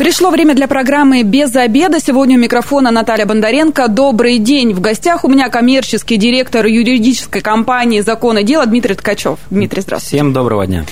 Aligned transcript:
Пришло 0.00 0.30
время 0.30 0.54
для 0.54 0.66
программы 0.66 1.22
«Без 1.24 1.54
обеда». 1.54 2.00
Сегодня 2.00 2.38
у 2.38 2.40
микрофона 2.40 2.90
Наталья 2.90 3.26
Бондаренко. 3.26 3.86
Добрый 3.88 4.38
день. 4.38 4.72
В 4.72 4.80
гостях 4.80 5.26
у 5.26 5.28
меня 5.28 5.50
коммерческий 5.50 6.16
директор 6.16 6.64
юридической 6.64 7.42
компании 7.42 8.00
«Закон 8.00 8.38
и 8.38 8.42
дело» 8.42 8.64
Дмитрий 8.64 8.94
Ткачев. 8.94 9.38
Дмитрий, 9.50 9.82
здравствуйте. 9.82 10.16
Всем 10.16 10.32
доброго 10.32 10.66
дня. 10.66 10.86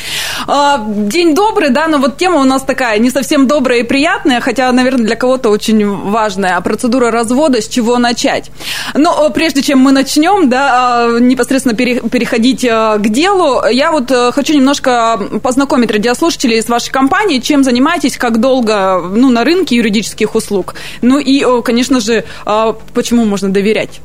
А, 0.47 0.85
день 0.87 1.35
добрый, 1.35 1.71
да, 1.71 1.89
но 1.89 1.97
вот 1.97 2.19
тема 2.19 2.43
у 2.43 2.45
нас 2.45 2.65
такая 2.65 2.99
не 2.99 3.09
совсем 3.09 3.47
добрая 3.47 3.79
и 3.79 3.83
приятная, 3.83 4.41
хотя, 4.41 4.71
наверное, 4.73 5.07
для 5.07 5.17
кого-то 5.17 5.49
очень 5.49 5.87
важная. 5.87 6.59
А 6.59 6.61
процедура 6.61 7.11
развода, 7.11 7.63
с 7.63 7.69
чего 7.69 7.97
начать? 7.97 8.51
Но 8.93 9.31
прежде 9.31 9.63
чем 9.63 9.79
мы 9.79 9.93
начнем, 9.93 10.51
да, 10.51 11.07
а, 11.07 11.19
непосредственно 11.19 11.75
переходить 11.75 12.63
а, 12.71 12.99
к 12.99 13.09
делу, 13.09 13.63
я 13.71 13.91
вот 13.91 14.11
э, 14.11 14.33
хочу 14.33 14.53
немножко 14.53 15.19
познакомить 15.43 15.91
радиослушателей 15.91 16.61
с 16.61 16.69
вашей 16.69 16.91
компанией, 16.91 17.41
чем 17.41 17.65
занимаетесь, 17.65 18.19
как 18.19 18.39
долго 18.39 18.98
ну, 19.03 19.31
на 19.31 19.45
рынке 19.45 19.77
юридических 19.77 20.35
услуг. 20.35 20.75
Ну 21.03 21.19
и, 21.19 21.45
конечно 21.63 22.01
же, 22.01 22.25
а, 22.45 22.77
почему 22.95 23.25
можно 23.25 23.51
доверять? 23.51 24.01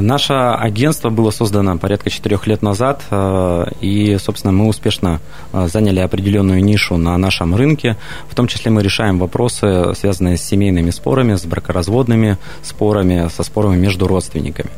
Наше 0.00 0.32
агентство 0.32 1.10
было 1.10 1.30
создано 1.30 1.78
порядка 1.78 2.10
четырех 2.10 2.46
лет 2.46 2.62
назад, 2.62 3.02
э, 3.10 3.64
и, 3.80 4.16
собственно, 4.18 4.52
мы 4.52 4.66
успешно 4.66 5.20
э, 5.52 5.68
заняли 5.68 6.00
определенную 6.00 6.64
нишу 6.64 6.96
на 6.96 7.16
нашем 7.16 7.54
рынке. 7.54 7.96
В 8.28 8.34
том 8.34 8.48
числе 8.48 8.70
мы 8.72 8.82
решаем 8.82 9.18
вопросы, 9.18 9.94
связанные 9.94 10.36
с 10.36 10.42
семейными 10.42 10.90
спорами, 10.90 11.36
с 11.36 11.44
бракоразводными 11.44 12.38
спорами, 12.62 13.28
со 13.28 13.44
спорами 13.44 13.76
между 13.76 14.08
родственниками. 14.08 14.70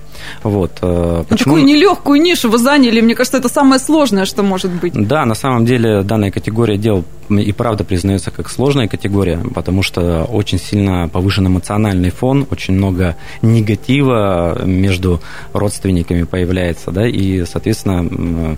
Вот. 0.43 0.79
Э, 0.83 1.19
ну, 1.19 1.25
почему... 1.25 1.55
Такую 1.55 1.65
нелегкую 1.65 2.21
нишу 2.21 2.51
вы 2.51 2.59
заняли, 2.59 3.01
мне 3.01 3.15
кажется, 3.15 3.39
это 3.39 3.49
самое 3.49 3.81
сложное, 3.81 4.25
что 4.25 4.43
может 4.43 4.71
быть. 4.71 4.93
Да, 4.95 5.25
на 5.25 5.35
самом 5.35 5.65
деле 5.67 6.03
данная 6.03 6.31
категория 6.31 6.77
дел 6.77 7.05
и 7.29 7.53
правда 7.53 7.83
признается 7.85 8.31
как 8.31 8.49
сложная 8.49 8.87
категория, 8.87 9.41
потому 9.55 9.83
что 9.83 10.25
очень 10.25 10.59
сильно 10.59 11.09
повышен 11.09 11.47
эмоциональный 11.49 12.11
фон, 12.11 12.47
очень 12.51 12.75
много 12.75 13.17
негатива 13.43 14.63
между 14.65 15.21
родственниками 15.53 16.23
появляется, 16.23 16.93
да, 16.93 17.07
и, 17.07 17.45
соответственно, 17.45 18.57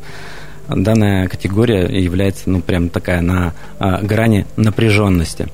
данная 0.69 1.29
категория 1.29 1.87
является, 1.87 2.51
ну, 2.51 2.61
прям 2.61 2.91
такая 2.91 3.21
на 3.21 3.55
а, 3.79 4.03
грани 4.03 4.47
напряженности. 4.57 5.49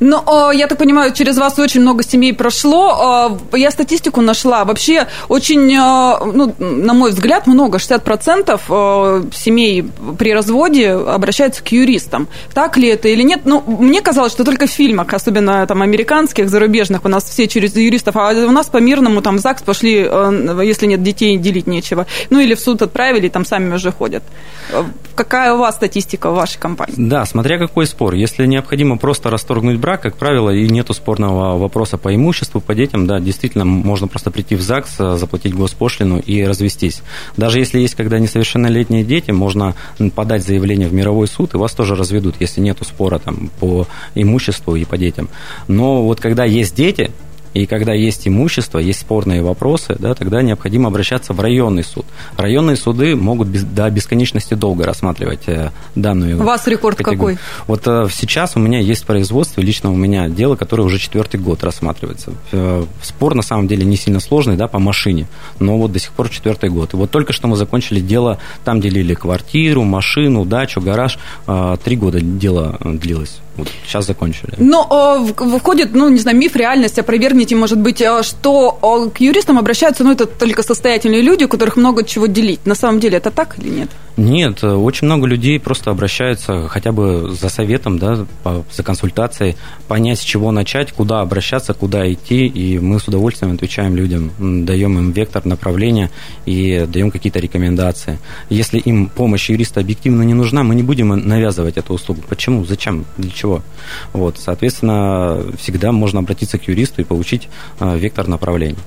Но, 0.00 0.50
я 0.52 0.66
так 0.66 0.78
понимаю, 0.78 1.12
через 1.12 1.38
вас 1.38 1.58
очень 1.58 1.80
много 1.80 2.02
семей 2.02 2.32
прошло. 2.32 3.38
Я 3.52 3.70
статистику 3.70 4.20
нашла. 4.20 4.64
Вообще 4.64 5.06
очень, 5.28 5.76
ну, 5.76 6.54
на 6.58 6.94
мой 6.94 7.10
взгляд, 7.10 7.46
много, 7.46 7.78
60% 7.78 9.34
семей 9.34 9.84
при 10.18 10.32
разводе 10.32 10.90
обращаются 10.90 11.62
к 11.62 11.72
юристам. 11.72 12.28
Так 12.54 12.76
ли 12.76 12.88
это 12.88 13.08
или 13.08 13.22
нет? 13.22 13.42
Ну, 13.44 13.62
мне 13.66 14.00
казалось, 14.02 14.32
что 14.32 14.44
только 14.44 14.66
в 14.66 14.70
фильмах, 14.70 15.12
особенно 15.12 15.66
там 15.66 15.82
американских, 15.82 16.48
зарубежных, 16.48 17.04
у 17.04 17.08
нас 17.08 17.24
все 17.24 17.48
через 17.48 17.76
юристов, 17.76 18.16
а 18.16 18.32
у 18.32 18.50
нас 18.50 18.66
по-мирному 18.66 19.22
там 19.22 19.36
в 19.36 19.40
ЗАГС 19.40 19.62
пошли, 19.62 20.06
э, 20.08 20.60
если 20.64 20.86
нет 20.86 21.02
детей, 21.02 21.36
делить 21.36 21.66
нечего. 21.66 22.06
Ну, 22.30 22.40
или 22.40 22.54
в 22.54 22.60
суд 22.60 22.82
отправили, 22.82 23.28
там 23.28 23.44
сами 23.44 23.74
уже 23.74 23.92
ходят. 23.92 24.22
Какая 25.14 25.52
у 25.52 25.58
вас 25.58 25.74
статистика 25.74 26.30
в 26.30 26.34
вашей 26.34 26.58
компании? 26.58 26.94
Да, 26.96 27.26
смотря 27.26 27.58
какой 27.58 27.86
спор. 27.86 28.14
Если 28.14 28.46
необходимо 28.46 28.96
просто 28.96 29.30
расторгнуть 29.30 29.69
расторгнуть 29.70 29.80
брак, 29.80 30.02
как 30.02 30.16
правило, 30.16 30.50
и 30.50 30.68
нету 30.68 30.94
спорного 30.94 31.58
вопроса 31.58 31.96
по 31.96 32.14
имуществу, 32.14 32.60
по 32.60 32.74
детям, 32.74 33.06
да, 33.06 33.20
действительно, 33.20 33.64
можно 33.64 34.08
просто 34.08 34.30
прийти 34.30 34.56
в 34.56 34.62
ЗАГС, 34.62 34.96
э, 34.98 35.16
заплатить 35.16 35.54
госпошлину 35.54 36.18
и 36.18 36.44
развестись. 36.44 37.02
Даже 37.36 37.58
если 37.58 37.80
есть 37.80 37.94
когда 37.94 38.18
несовершеннолетние 38.18 39.04
дети, 39.04 39.30
можно 39.32 39.74
подать 40.14 40.42
заявление 40.44 40.88
в 40.88 40.92
мировой 40.92 41.26
суд, 41.26 41.54
и 41.54 41.58
вас 41.58 41.72
тоже 41.72 41.94
разведут, 41.94 42.36
если 42.40 42.60
нету 42.60 42.84
спора 42.84 43.18
там 43.18 43.50
по 43.60 43.86
имуществу 44.14 44.76
и 44.76 44.84
по 44.84 44.96
детям. 44.96 45.28
Но 45.68 46.02
вот 46.02 46.20
когда 46.20 46.44
есть 46.44 46.74
дети, 46.74 47.10
и 47.52 47.66
когда 47.66 47.92
есть 47.92 48.28
имущество, 48.28 48.78
есть 48.78 49.00
спорные 49.00 49.42
вопросы, 49.42 49.96
да, 49.98 50.14
тогда 50.14 50.42
необходимо 50.42 50.88
обращаться 50.88 51.32
в 51.32 51.40
районный 51.40 51.82
суд. 51.82 52.06
Районные 52.36 52.76
суды 52.76 53.16
могут 53.16 53.48
без, 53.48 53.64
до 53.64 53.90
бесконечности 53.90 54.54
долго 54.54 54.84
рассматривать 54.84 55.48
э, 55.48 55.70
данную 55.96 56.40
У 56.40 56.44
вас 56.44 56.66
рекорд 56.68 56.98
категорию. 56.98 57.38
какой? 57.38 57.66
Вот 57.66 57.82
э, 57.86 58.08
сейчас 58.12 58.56
у 58.56 58.60
меня 58.60 58.78
есть 58.78 59.04
производство, 59.04 59.60
лично 59.60 59.90
у 59.90 59.96
меня 59.96 60.28
дело, 60.28 60.54
которое 60.54 60.84
уже 60.84 60.98
четвертый 60.98 61.40
год 61.40 61.64
рассматривается. 61.64 62.32
Э, 62.52 62.84
спор 63.02 63.34
на 63.34 63.42
самом 63.42 63.66
деле 63.66 63.84
не 63.84 63.96
сильно 63.96 64.20
сложный, 64.20 64.56
да, 64.56 64.68
по 64.68 64.78
машине, 64.78 65.26
но 65.58 65.76
вот 65.76 65.92
до 65.92 65.98
сих 65.98 66.12
пор 66.12 66.28
четвертый 66.28 66.70
год. 66.70 66.94
И 66.94 66.96
вот 66.96 67.10
только 67.10 67.32
что 67.32 67.48
мы 67.48 67.56
закончили 67.56 68.00
дело, 68.00 68.38
там 68.64 68.80
делили 68.80 69.14
квартиру, 69.14 69.82
машину, 69.82 70.44
дачу, 70.44 70.80
гараж. 70.80 71.18
Три 71.84 71.96
года 71.96 72.20
дело 72.20 72.78
длилось. 72.84 73.40
Вот 73.56 73.68
сейчас 73.84 74.06
закончили. 74.06 74.52
Но 74.58 74.86
э, 75.28 75.44
выходит, 75.44 75.92
ну, 75.92 76.08
не 76.08 76.18
знаю, 76.18 76.36
миф, 76.36 76.56
реальность, 76.56 76.98
опровергните, 76.98 77.56
может 77.56 77.78
быть, 77.78 78.00
э, 78.00 78.22
что 78.22 78.78
э, 78.80 79.10
к 79.10 79.20
юристам 79.20 79.58
обращаются, 79.58 80.04
ну, 80.04 80.12
это 80.12 80.26
только 80.26 80.62
состоятельные 80.62 81.22
люди, 81.22 81.44
у 81.44 81.48
которых 81.48 81.76
много 81.76 82.04
чего 82.04 82.26
делить. 82.26 82.64
На 82.66 82.74
самом 82.74 83.00
деле 83.00 83.18
это 83.18 83.30
так 83.30 83.58
или 83.58 83.68
нет? 83.68 83.90
Нет, 84.16 84.62
очень 84.62 85.06
много 85.06 85.26
людей 85.26 85.58
просто 85.58 85.90
обращаются 85.90 86.68
хотя 86.68 86.92
бы 86.92 87.30
за 87.30 87.48
советом, 87.48 87.98
да, 87.98 88.26
за 88.70 88.82
консультацией, 88.82 89.56
понять, 89.88 90.18
с 90.18 90.22
чего 90.22 90.52
начать, 90.52 90.92
куда 90.92 91.22
обращаться, 91.22 91.72
куда 91.72 92.12
идти, 92.12 92.46
и 92.46 92.78
мы 92.78 93.00
с 93.00 93.08
удовольствием 93.08 93.54
отвечаем 93.54 93.96
людям, 93.96 94.30
даем 94.38 94.98
им 94.98 95.12
вектор 95.12 95.46
направления 95.46 96.10
и 96.44 96.86
даем 96.86 97.10
какие-то 97.10 97.38
рекомендации. 97.38 98.18
Если 98.50 98.78
им 98.78 99.08
помощь 99.08 99.48
юриста 99.48 99.80
объективно 99.80 100.22
не 100.22 100.34
нужна, 100.34 100.64
мы 100.64 100.74
не 100.74 100.82
будем 100.82 101.08
навязывать 101.08 101.78
эту 101.78 101.94
услугу. 101.94 102.20
Почему? 102.28 102.64
Зачем? 102.66 103.06
Для 103.16 103.30
чего? 103.30 103.49
Вот, 104.12 104.36
соответственно, 104.38 105.42
всегда 105.58 105.92
можно 105.92 106.20
обратиться 106.20 106.58
к 106.58 106.68
юристу 106.68 107.02
и 107.02 107.04
получить 107.04 107.48
а, 107.78 107.96
вектор 107.96 108.28
направления. 108.28 108.78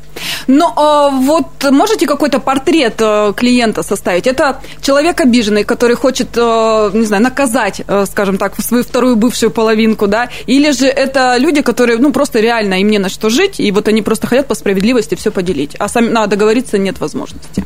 Ну, 0.47 0.72
а 0.75 1.09
вот 1.09 1.72
можете 1.72 2.06
какой-то 2.06 2.40
портрет 2.40 2.96
э, 3.00 3.34
клиента 3.35 3.84
составить? 3.84 4.28
Это 4.28 4.62
человек 4.81 5.22
обиженный, 5.22 5.63
который 5.63 5.96
хочет, 5.96 6.29
э, 6.35 6.91
не 6.94 7.06
знаю, 7.06 7.24
наказать, 7.24 7.81
скажем 8.06 8.38
так, 8.38 8.62
свою 8.62 8.84
вторую 8.84 9.16
бывшую 9.16 9.51
половинку, 9.51 10.07
да? 10.07 10.29
Или 10.47 10.72
же 10.72 10.88
это 10.88 11.38
люди, 11.38 11.62
которые, 11.62 11.97
ну, 12.00 12.12
просто 12.12 12.40
реально 12.40 12.81
им 12.81 12.90
не 12.90 13.00
на 13.00 13.09
что 13.09 13.30
жить, 13.30 13.59
и 13.59 13.72
вот 13.72 13.88
они 13.88 14.01
просто 14.01 14.28
хотят 14.28 14.47
по 14.47 14.56
справедливости 14.56 15.16
все 15.16 15.31
поделить, 15.31 15.75
а 15.80 15.88
сами, 15.88 16.09
надо 16.09 16.31
договориться 16.35 16.78
нет 16.78 17.00
возможности? 17.00 17.63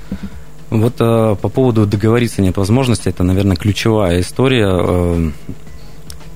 Вот 0.69 0.95
э, 0.99 1.35
по 1.41 1.49
поводу 1.49 1.85
договориться 1.85 2.41
нет 2.41 2.57
возможности, 2.57 3.09
это, 3.09 3.23
наверное, 3.23 3.55
ключевая 3.55 4.19
история. 4.19 4.67
Э, 4.69 5.31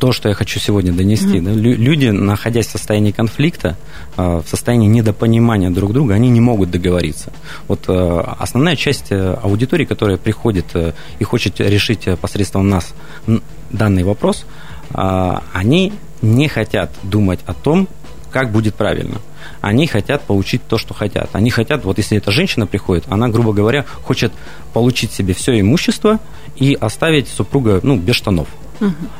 то, 0.01 0.11
что 0.11 0.29
я 0.29 0.33
хочу 0.33 0.59
сегодня 0.59 0.91
донести. 0.91 1.37
Mm-hmm. 1.37 1.43
Да, 1.43 1.51
люди, 1.51 2.07
находясь 2.07 2.65
в 2.65 2.71
состоянии 2.71 3.11
конфликта, 3.11 3.77
э, 4.17 4.41
в 4.43 4.49
состоянии 4.49 4.87
недопонимания 4.87 5.69
друг 5.69 5.93
друга, 5.93 6.15
они 6.15 6.29
не 6.29 6.41
могут 6.41 6.71
договориться. 6.71 7.31
Вот 7.67 7.87
э, 7.87 8.23
основная 8.39 8.75
часть 8.75 9.11
э, 9.11 9.37
аудитории, 9.43 9.85
которая 9.85 10.17
приходит 10.17 10.65
и 11.19 11.23
хочет 11.23 11.59
решить 11.59 12.07
посредством 12.19 12.67
нас 12.67 12.95
данный 13.69 14.03
вопрос, 14.03 14.45
они 14.91 15.93
не 16.23 16.47
хотят 16.47 16.89
думать 17.03 17.39
о 17.45 17.53
том, 17.53 17.87
как 18.31 18.51
будет 18.51 18.73
правильно. 18.73 19.17
Они 19.61 19.85
хотят 19.85 20.23
получить 20.23 20.63
то, 20.67 20.79
что 20.79 20.95
хотят. 20.95 21.29
Они 21.33 21.51
хотят, 21.51 21.85
вот 21.85 21.99
если 21.99 22.17
эта 22.17 22.31
женщина 22.31 22.65
приходит, 22.65 23.03
она, 23.07 23.29
грубо 23.29 23.53
говоря, 23.53 23.85
хочет 24.03 24.33
получить 24.73 25.11
себе 25.11 25.35
все 25.35 25.59
имущество 25.59 26.19
и 26.55 26.73
оставить 26.73 27.27
супруга 27.27 27.81
ну, 27.83 27.97
без 27.97 28.15
штанов. 28.15 28.47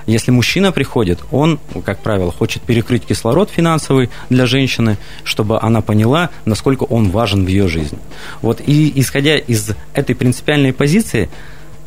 Если 0.08 0.32
мужчина 0.32 0.72
приходит, 0.72 1.20
он, 1.32 1.60
как 1.86 2.00
правило, 2.00 2.32
хочет 2.32 2.62
перекрыть 2.64 3.06
кислород 3.06 3.50
финансовый 3.50 4.10
для 4.30 4.46
женщины, 4.46 4.98
чтобы 5.24 5.60
она 5.60 5.82
поняла, 5.82 6.30
насколько 6.46 6.84
он 6.84 7.10
важен 7.12 7.46
в 7.46 7.48
ее 7.48 7.68
жизни. 7.68 8.00
Вот 8.42 8.62
и 8.66 8.92
исходя 9.00 9.38
из 9.38 9.72
этой 9.94 10.16
принципиальной 10.16 10.74
позиции, 10.74 11.30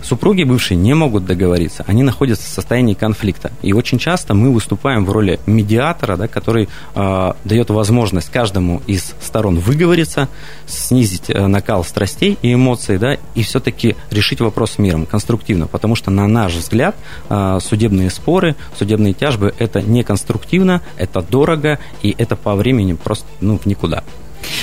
Супруги 0.05 0.43
бывшие 0.43 0.77
не 0.77 0.93
могут 0.93 1.25
договориться, 1.25 1.83
они 1.87 2.03
находятся 2.03 2.45
в 2.45 2.49
состоянии 2.49 2.93
конфликта. 2.93 3.53
И 3.63 3.73
очень 3.73 3.99
часто 3.99 4.35
мы 4.35 4.53
выступаем 4.53 5.07
в 5.07 5.11
роли 5.11 5.41
медиатора, 5.47 6.17
да, 6.17 6.29
который 6.29 6.69
э, 6.95 7.33
дает 7.45 7.71
возможность 7.71 8.31
каждому 8.31 8.83
из 8.87 9.15
сторон 9.23 9.59
выговориться, 9.59 10.29
снизить 10.67 11.31
э, 11.31 11.47
накал 11.47 11.85
страстей 11.85 12.39
и 12.43 12.53
эмоций, 12.53 12.99
да, 12.99 13.17
и 13.35 13.43
все-таки 13.43 13.97
решить 14.11 14.43
вопрос 14.43 14.77
миром, 14.77 15.07
конструктивно. 15.07 15.69
Потому 15.69 15.97
что, 15.97 16.11
на 16.11 16.29
наш 16.29 16.53
взгляд, 16.53 16.95
э, 17.31 17.59
судебные 17.63 18.11
споры, 18.11 18.57
судебные 18.79 19.15
тяжбы– 19.15 19.55
это 19.59 19.81
не 19.81 20.03
конструктивно, 20.03 20.83
это 20.99 21.23
дорого, 21.23 21.79
и 22.03 22.15
это 22.19 22.37
по 22.37 22.55
времени 22.55 22.93
просто 22.93 23.27
ну, 23.41 23.57
в 23.57 23.65
никуда. 23.65 24.05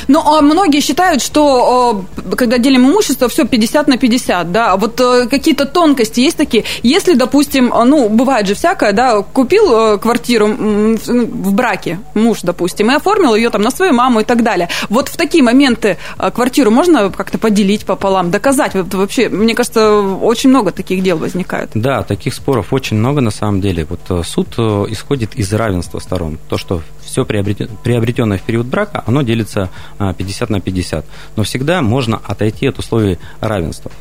Ну, 0.08 0.22
а 0.26 0.42
многие 0.42 0.82
считают, 0.82 1.22
что 1.22 2.06
когда 2.38 2.58
делим 2.58 2.88
имущество, 2.88 3.30
все 3.30 3.46
50 3.46 3.88
на 3.88 3.98
50, 3.98 4.52
да, 4.52 4.78
вот 4.78 5.00
э, 5.00 5.28
какие-то 5.28 5.66
тонкости 5.66 6.22
есть 6.22 6.38
такие. 6.38 6.64
Если, 6.84 7.14
допустим, 7.14 7.74
ну, 7.86 8.10
бывает 8.10 8.48
же 8.48 8.56
всякое, 8.56 8.94
да, 8.94 9.22
купил 9.22 9.96
э, 9.96 9.98
квартиру 9.98 10.48
в 10.48 11.54
браке, 11.54 12.00
муж, 12.14 12.40
допустим, 12.44 12.92
и 12.92 12.96
оформил 12.96 13.36
ее 13.36 13.50
там 13.50 13.62
на 13.62 13.72
свою 13.72 13.94
маму 13.94 14.22
и 14.22 14.24
так 14.24 14.44
далее. 14.44 14.70
Вот 14.90 15.10
в 15.10 15.18
такие 15.18 15.44
моменты 15.44 15.98
э, 16.18 16.32
квартиру 16.32 16.72
можно 16.72 17.10
как-то 17.10 17.38
поделить 17.38 17.86
пополам, 17.86 18.32
доказать? 18.32 18.74
Вот 18.74 18.94
вообще, 18.94 19.30
мне 19.30 19.56
кажется, 19.56 20.02
очень 20.02 20.50
много 20.50 20.72
таких 20.72 21.04
дел 21.04 21.18
возникает. 21.18 21.70
Да, 21.74 22.04
таких 22.04 22.34
споров 22.34 22.74
очень 22.74 22.98
много 22.98 23.22
на 23.22 23.32
самом 23.32 23.62
деле. 23.62 23.88
Вот 23.90 24.26
суд 24.26 24.48
исходит 24.90 25.36
из 25.36 25.52
равенства 25.54 26.00
сторон. 26.00 26.38
То, 26.50 26.58
что 26.58 26.82
все 27.12 27.26
приобретенное 27.26 28.38
в 28.38 28.42
период 28.42 28.68
брака, 28.68 29.04
оно 29.06 29.22
делится 29.22 29.70
50 30.00 30.50
на 30.50 30.62
50. 30.62 31.06
Но 31.36 31.44
всегда 31.44 31.82
можно 31.82 32.18
отойти 32.24 32.68
от 32.68 32.80
условий 32.80 33.20
равенства. 33.42 33.92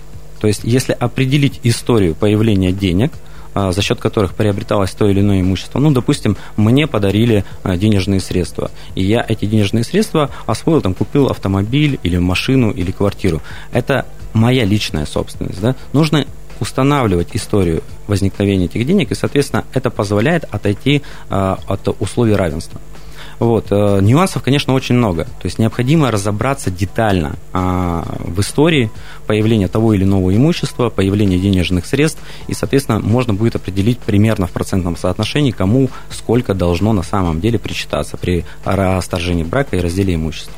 То 0.40 0.46
есть, 0.46 0.60
если 0.64 0.92
определить 0.92 1.60
историю 1.64 2.14
появления 2.14 2.72
денег, 2.72 3.12
а, 3.52 3.72
за 3.72 3.82
счет 3.82 3.98
которых 3.98 4.34
приобреталось 4.34 4.92
то 4.92 5.08
или 5.08 5.20
иное 5.20 5.40
имущество. 5.40 5.80
Ну, 5.80 5.90
допустим, 5.90 6.36
мне 6.56 6.86
подарили 6.86 7.44
а, 7.64 7.76
денежные 7.76 8.20
средства, 8.20 8.70
и 8.94 9.02
я 9.02 9.24
эти 9.28 9.44
денежные 9.44 9.82
средства 9.82 10.30
освоил, 10.46 10.80
там, 10.80 10.94
купил 10.94 11.26
автомобиль 11.26 11.98
или 12.04 12.16
машину 12.16 12.70
или 12.70 12.92
квартиру. 12.92 13.42
Это 13.72 14.06
моя 14.34 14.64
личная 14.64 15.04
собственность. 15.04 15.60
Да? 15.60 15.74
Нужно 15.92 16.26
устанавливать 16.60 17.30
историю 17.32 17.82
возникновения 18.06 18.66
этих 18.66 18.86
денег, 18.86 19.10
и, 19.10 19.14
соответственно, 19.16 19.64
это 19.72 19.90
позволяет 19.90 20.44
отойти 20.44 21.02
а, 21.28 21.58
от 21.66 21.88
условий 22.00 22.34
равенства. 22.34 22.80
Вот. 23.40 23.69
Э, 23.70 24.00
нюансов, 24.02 24.42
конечно, 24.42 24.75
очень 24.75 24.94
много. 24.94 25.25
То 25.25 25.44
есть 25.44 25.58
необходимо 25.58 26.10
разобраться 26.10 26.70
детально 26.70 27.37
а, 27.54 28.04
в 28.19 28.38
истории 28.40 28.90
появления 29.26 29.66
того 29.66 29.94
или 29.94 30.04
иного 30.04 30.37
имущества, 30.37 30.90
появления 30.90 31.38
денежных 31.38 31.87
средств, 31.87 32.20
и, 32.48 32.54
соответственно, 32.54 33.00
можно 33.00 33.32
будет 33.32 33.56
определить 33.56 33.98
примерно 33.98 34.46
в 34.46 34.50
процентном 34.50 34.96
соотношении, 34.96 35.52
кому 35.52 35.88
сколько 36.10 36.52
должно 36.52 36.92
на 36.92 37.02
самом 37.02 37.40
деле 37.40 37.58
причитаться 37.58 38.19
при 38.19 38.44
расторжении 38.64 39.43
брака 39.43 39.76
и 39.76 39.81
разделе 39.81 40.14
имущества. 40.14 40.52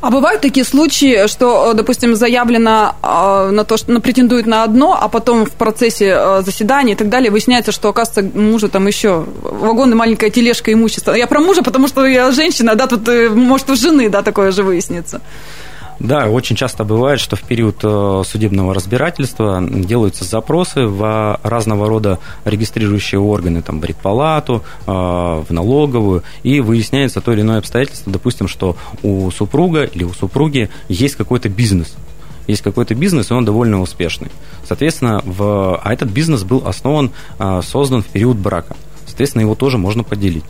А 0.00 0.10
бывают 0.10 0.40
такие 0.40 0.64
случаи, 0.64 1.26
что, 1.26 1.72
допустим, 1.74 2.16
заявлено 2.16 2.94
э, 3.02 3.50
на 3.50 3.64
то, 3.64 3.76
что 3.76 4.00
претендует 4.00 4.46
на 4.46 4.62
одно, 4.62 4.96
а 5.00 5.08
потом 5.08 5.46
в 5.46 5.52
процессе 5.52 6.14
э, 6.16 6.42
заседания 6.42 6.92
и 6.92 6.96
так 6.96 7.08
далее 7.08 7.30
выясняется, 7.30 7.72
что, 7.72 7.88
оказывается, 7.88 8.38
мужа 8.38 8.68
там 8.68 8.86
еще 8.86 9.24
вагон 9.42 9.92
и 9.92 9.94
маленькая 9.94 10.30
тележка 10.30 10.72
имущества. 10.72 11.12
Я 11.12 11.26
про 11.26 11.40
мужа, 11.40 11.62
потому 11.62 11.88
что 11.88 12.06
я 12.06 12.30
женщина, 12.30 12.74
да, 12.74 12.86
тут 12.86 13.08
э, 13.08 13.28
может 13.28 13.70
у 13.70 13.76
жены, 13.76 14.08
да, 14.08 14.22
такое 14.22 14.52
же 14.52 14.62
выяснится. 14.62 15.20
Да, 15.98 16.28
очень 16.28 16.56
часто 16.56 16.84
бывает, 16.84 17.20
что 17.20 17.36
в 17.36 17.42
период 17.42 17.78
э, 17.82 18.22
судебного 18.26 18.74
разбирательства 18.74 19.62
делаются 19.66 20.24
запросы 20.24 20.86
в 20.86 21.40
разного 21.42 21.88
рода 21.88 22.18
регистрирующие 22.44 23.18
органы, 23.18 23.62
там, 23.62 23.80
в 23.80 23.84
рекпалату, 23.84 24.62
э, 24.86 24.90
в 24.90 25.46
налоговую, 25.48 26.22
и 26.42 26.60
выясняется 26.60 27.22
то 27.22 27.32
или 27.32 27.40
иное 27.40 27.58
обстоятельство, 27.58 28.12
допустим, 28.12 28.46
что 28.46 28.76
у 29.02 29.30
супруга 29.30 29.84
или 29.84 30.04
у 30.04 30.12
супруги 30.12 30.68
есть 30.88 31.16
какой-то 31.16 31.48
бизнес, 31.48 31.94
есть 32.46 32.60
какой-то 32.60 32.94
бизнес, 32.94 33.30
и 33.30 33.34
он 33.34 33.46
довольно 33.46 33.80
успешный. 33.80 34.30
Соответственно, 34.68 35.22
в... 35.24 35.80
а 35.82 35.92
этот 35.94 36.10
бизнес 36.10 36.42
был 36.44 36.62
основан, 36.66 37.10
э, 37.38 37.62
создан 37.64 38.02
в 38.02 38.06
период 38.06 38.36
брака. 38.36 38.76
Соответственно, 39.06 39.42
его 39.42 39.54
тоже 39.54 39.78
можно 39.78 40.02
поделить. 40.02 40.44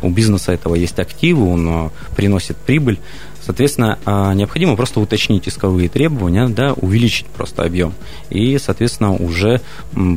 У 0.00 0.10
бизнеса 0.10 0.52
этого 0.52 0.74
есть 0.74 0.98
активы, 0.98 1.48
он 1.48 1.90
приносит 2.16 2.56
прибыль. 2.56 2.98
Соответственно, 3.44 3.98
а, 4.04 4.34
необходимо 4.34 4.76
просто 4.76 5.00
уточнить 5.00 5.48
исковые 5.48 5.88
требования, 5.88 6.48
да, 6.48 6.72
увеличить 6.74 7.26
просто 7.26 7.62
объем. 7.62 7.92
И, 8.30 8.58
соответственно, 8.58 9.14
уже 9.14 9.60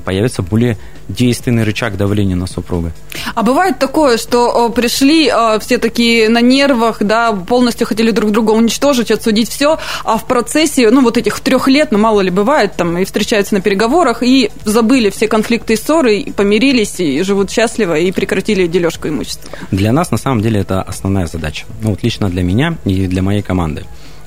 появится 0.03 0.41
более 0.41 0.77
действенный 1.07 1.63
рычаг 1.63 1.97
давления 1.97 2.35
на 2.35 2.47
супруга. 2.47 2.91
А 3.35 3.43
бывает 3.43 3.77
такое, 3.77 4.17
что 4.17 4.69
пришли 4.69 5.31
все 5.59 5.77
такие 5.77 6.29
на 6.29 6.41
нервах, 6.41 6.97
да, 7.01 7.31
полностью 7.33 7.85
хотели 7.85 8.11
друг 8.11 8.31
друга 8.31 8.51
уничтожить, 8.51 9.11
отсудить 9.11 9.49
все, 9.49 9.77
а 10.03 10.17
в 10.17 10.25
процессе, 10.25 10.89
ну, 10.89 11.01
вот 11.01 11.17
этих 11.17 11.39
трех 11.39 11.67
лет, 11.67 11.91
ну, 11.91 11.99
мало 11.99 12.21
ли 12.21 12.31
бывает, 12.31 12.73
там, 12.75 12.97
и 12.97 13.05
встречаются 13.05 13.53
на 13.53 13.61
переговорах, 13.61 14.23
и 14.23 14.49
забыли 14.63 15.09
все 15.11 15.27
конфликты 15.27 15.73
и 15.73 15.75
ссоры, 15.75 16.17
и 16.17 16.31
помирились, 16.31 16.99
и 16.99 17.21
живут 17.21 17.51
счастливо, 17.51 17.99
и 17.99 18.11
прекратили 18.11 18.65
дележку 18.65 19.07
имущества. 19.07 19.51
Для 19.71 19.91
нас, 19.91 20.09
на 20.09 20.17
самом 20.17 20.41
деле, 20.41 20.61
это 20.61 20.81
основная 20.81 21.27
задача. 21.27 21.65
Ну, 21.81 21.91
вот 21.91 22.01
лично 22.01 22.29
для 22.29 22.41
меня 22.41 22.77
и 22.83 23.05
для 23.07 23.14
моей 23.21 23.41
команды. 23.41 23.83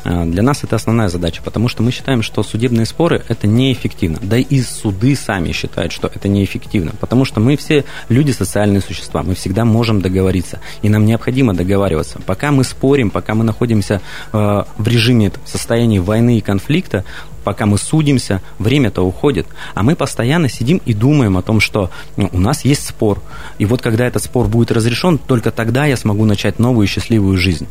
А, 0.08 0.24
для 0.24 0.42
нас 0.42 0.64
это 0.64 0.76
основная 0.76 1.10
задача, 1.10 1.42
потому 1.42 1.68
что 1.68 1.82
мы 1.82 1.90
считаем, 1.90 2.22
что 2.22 2.42
судебные 2.42 2.86
споры– 2.86 3.22
это 3.28 3.46
неэффективно. 3.46 4.18
Да 4.22 4.38
и 4.38 4.62
суды 4.62 5.14
сами 5.14 5.52
считают, 5.52 5.92
что 5.92 6.10
это 6.12 6.28
неэффективно, 6.28 6.92
потому 6.98 7.26
что 7.26 7.40
мы 7.40 7.58
все 7.58 7.84
люди 8.08 8.30
социальные 8.30 8.80
существа, 8.80 9.22
мы 9.22 9.34
всегда 9.34 9.66
можем 9.66 10.00
договориться, 10.00 10.60
и 10.80 10.88
нам 10.88 11.04
необходимо 11.04 11.52
договариваться. 11.52 12.20
Пока 12.24 12.52
мы 12.52 12.64
спорим, 12.64 13.10
пока 13.10 13.34
мы 13.34 13.44
находимся 13.44 14.00
э, 14.32 14.64
в 14.78 14.88
режиме 14.88 15.30
состояния 15.44 16.00
войны 16.00 16.38
и 16.38 16.40
конфликта, 16.40 17.04
пока 17.44 17.66
мы 17.66 17.78
судимся, 17.78 18.42
время-то 18.58 19.02
уходит. 19.02 19.46
А 19.74 19.82
мы 19.82 19.96
постоянно 19.96 20.50
сидим 20.50 20.82
и 20.84 20.92
думаем 20.92 21.38
о 21.38 21.42
том, 21.42 21.60
что 21.60 21.90
ну, 22.16 22.28
у 22.32 22.38
нас 22.38 22.64
есть 22.64 22.86
спор. 22.86 23.22
И 23.58 23.64
вот 23.64 23.80
когда 23.80 24.06
этот 24.06 24.22
спор 24.22 24.48
будет 24.48 24.70
разрешен, 24.70 25.18
только 25.18 25.50
тогда 25.50 25.86
я 25.86 25.96
смогу 25.96 26.26
начать 26.26 26.58
новую 26.58 26.86
счастливую 26.86 27.38
жизнь. 27.38 27.66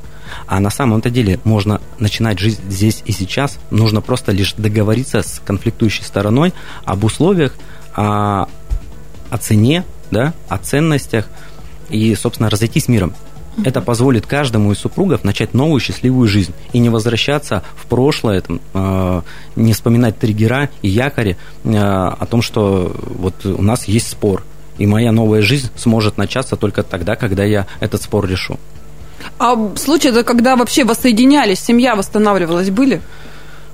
А 0.48 0.60
на 0.60 0.70
самом-то 0.70 1.10
деле 1.10 1.40
можно 1.44 1.80
начинать 2.00 2.27
жизнь 2.36 2.62
здесь 2.70 3.04
и 3.06 3.12
сейчас. 3.12 3.60
Нужно 3.72 4.02
просто 4.02 4.32
лишь 4.32 4.54
договориться 4.54 5.22
с 5.22 5.42
конфликтующей 5.46 6.04
стороной 6.04 6.54
об 6.84 7.04
условиях, 7.04 7.54
о, 7.96 8.48
о 9.30 9.38
цене, 9.38 9.84
да, 10.12 10.34
о 10.48 10.58
ценностях 10.58 11.28
и, 11.90 12.14
собственно, 12.16 12.50
разойтись 12.50 12.88
миром. 12.88 13.14
Это 13.66 13.82
позволит 13.82 14.28
каждому 14.28 14.72
из 14.72 14.78
супругов 14.78 15.24
начать 15.24 15.56
новую 15.56 15.80
счастливую 15.80 16.28
жизнь 16.28 16.54
и 16.74 16.80
не 16.80 16.90
возвращаться 16.90 17.64
в 17.76 17.88
прошлое, 17.88 18.42
там, 18.42 18.62
э, 18.74 19.22
не 19.56 19.74
вспоминать 19.74 20.20
триггера 20.20 20.70
и 20.84 20.90
якори 20.90 21.38
э, 21.64 21.76
о 21.76 22.26
том, 22.30 22.44
что 22.44 22.96
вот 23.02 23.46
у 23.46 23.62
нас 23.64 23.88
есть 23.88 24.10
спор, 24.10 24.44
и 24.78 24.86
моя 24.86 25.12
новая 25.12 25.42
жизнь 25.42 25.70
сможет 25.76 26.18
начаться 26.18 26.56
только 26.56 26.84
тогда, 26.84 27.16
когда 27.16 27.44
я 27.44 27.66
этот 27.80 28.02
спор 28.04 28.28
решу. 28.28 28.60
А 29.40 29.56
случаи, 29.76 30.10
это 30.10 30.24
когда 30.24 30.56
вообще 30.56 30.84
воссоединялись, 30.84 31.60
семья 31.60 31.96
восстанавливалась, 31.96 32.70
были? 32.70 33.02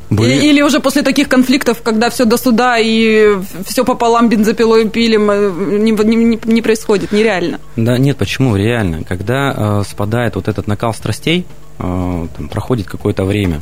Были... 0.10 0.46
Или 0.46 0.62
уже 0.62 0.80
после 0.80 1.02
таких 1.02 1.28
конфликтов, 1.28 1.82
когда 1.82 2.10
все 2.10 2.26
до 2.26 2.38
суда 2.38 2.78
и 2.78 3.38
все 3.66 3.84
пополам 3.84 4.30
бензопилой 4.30 4.90
пилим, 4.90 5.32
э, 5.32 5.80
не, 5.80 5.92
не, 5.92 6.40
не 6.44 6.62
происходит, 6.62 7.12
нереально. 7.12 7.60
Да 7.76 7.98
нет, 7.98 8.18
почему 8.18 8.56
реально? 8.56 9.04
Когда 9.04 9.54
э, 9.56 9.84
спадает 9.90 10.36
вот 10.36 10.48
этот 10.48 10.68
накал 10.68 10.94
страстей, 10.94 11.46
э, 11.80 12.28
там, 12.38 12.50
проходит 12.50 12.88
какое-то 12.88 13.24
время, 13.24 13.60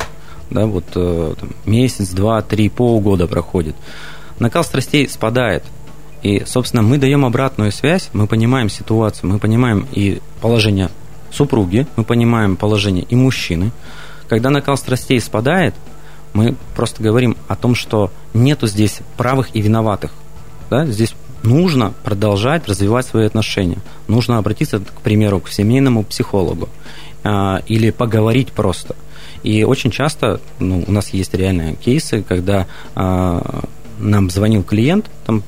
да, 0.49 0.65
вот 0.65 0.85
э, 0.95 1.35
там, 1.39 1.49
месяц, 1.65 2.09
два, 2.09 2.41
три, 2.41 2.67
полгода 2.69 3.27
проходит, 3.27 3.75
накал 4.39 4.63
страстей 4.63 5.07
спадает, 5.07 5.63
и, 6.21 6.43
собственно, 6.45 6.83
мы 6.83 6.97
даем 6.97 7.25
обратную 7.25 7.71
связь, 7.71 8.09
мы 8.13 8.27
понимаем 8.27 8.69
ситуацию, 8.69 9.29
мы 9.29 9.39
понимаем 9.39 9.87
и 9.91 10.21
положение 10.41 10.89
супруги, 11.31 11.87
мы 11.95 12.03
понимаем 12.03 12.55
положение 12.55 13.05
и 13.09 13.15
мужчины. 13.15 13.71
Когда 14.27 14.49
накал 14.49 14.77
страстей 14.77 15.19
спадает, 15.19 15.73
мы 16.33 16.55
просто 16.75 17.03
говорим 17.03 17.35
о 17.47 17.55
том, 17.55 17.75
что 17.75 18.11
нету 18.33 18.67
здесь 18.67 18.99
правых 19.17 19.55
и 19.55 19.61
виноватых. 19.61 20.11
Да? 20.69 20.85
Здесь 20.85 21.13
нужно 21.43 21.93
продолжать 22.03 22.67
развивать 22.67 23.05
свои 23.05 23.25
отношения. 23.25 23.79
Нужно 24.07 24.37
обратиться, 24.37 24.79
к 24.79 25.01
примеру, 25.01 25.39
к 25.39 25.49
семейному 25.49 26.03
психологу 26.03 26.69
э, 27.23 27.57
или 27.67 27.89
поговорить 27.89 28.51
просто. 28.51 28.95
И 29.43 29.63
очень 29.63 29.91
часто 29.91 30.39
ну, 30.59 30.83
у 30.87 30.91
нас 30.91 31.09
есть 31.09 31.33
реальные 31.33 31.75
кейсы, 31.75 32.21
когда 32.21 32.67
э, 32.95 33.61
нам 33.99 34.29
звонил 34.29 34.63
клиент, 34.63 35.09
там, 35.25 35.43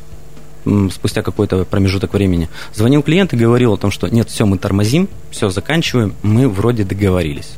спустя 0.91 1.21
какой-то 1.21 1.65
промежуток 1.65 2.13
времени, 2.13 2.49
звонил 2.73 3.03
клиент 3.03 3.33
и 3.33 3.37
говорил 3.37 3.73
о 3.73 3.77
том, 3.77 3.91
что 3.91 4.07
нет, 4.07 4.29
все, 4.29 4.45
мы 4.45 4.57
тормозим, 4.57 5.09
все, 5.31 5.49
заканчиваем, 5.49 6.15
мы 6.21 6.47
вроде 6.47 6.83
договорились. 6.83 7.53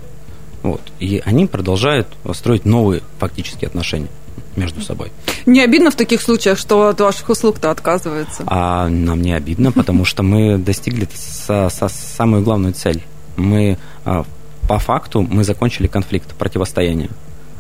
Вот. 0.64 0.82
И 1.00 1.22
они 1.24 1.46
продолжают 1.46 2.08
строить 2.34 2.66
новые 2.66 3.04
фактические 3.20 3.68
отношения 3.68 4.08
между 4.56 4.82
собой. 4.82 5.12
Не 5.46 5.62
обидно 5.62 5.92
в 5.92 5.96
таких 5.96 6.22
случаях, 6.22 6.58
что 6.58 6.88
от 6.88 7.00
ваших 7.00 7.30
услуг-то 7.30 7.72
отказывается? 7.72 8.44
А 8.48 8.88
нам 8.88 9.22
не 9.22 9.34
обидно, 9.34 9.72
потому 9.72 10.06
что 10.06 10.24
мы 10.24 10.58
достигли 10.58 11.08
со, 11.14 11.70
со 11.70 11.88
самую 11.88 12.44
главную 12.44 12.74
цель. 12.74 13.04
Мы 13.38 13.78
а, 14.06 14.26
по 14.68 14.80
факту 14.80 15.22
мы 15.22 15.44
закончили 15.44 15.88
конфликт, 15.88 16.34
противостояние. 16.34 17.10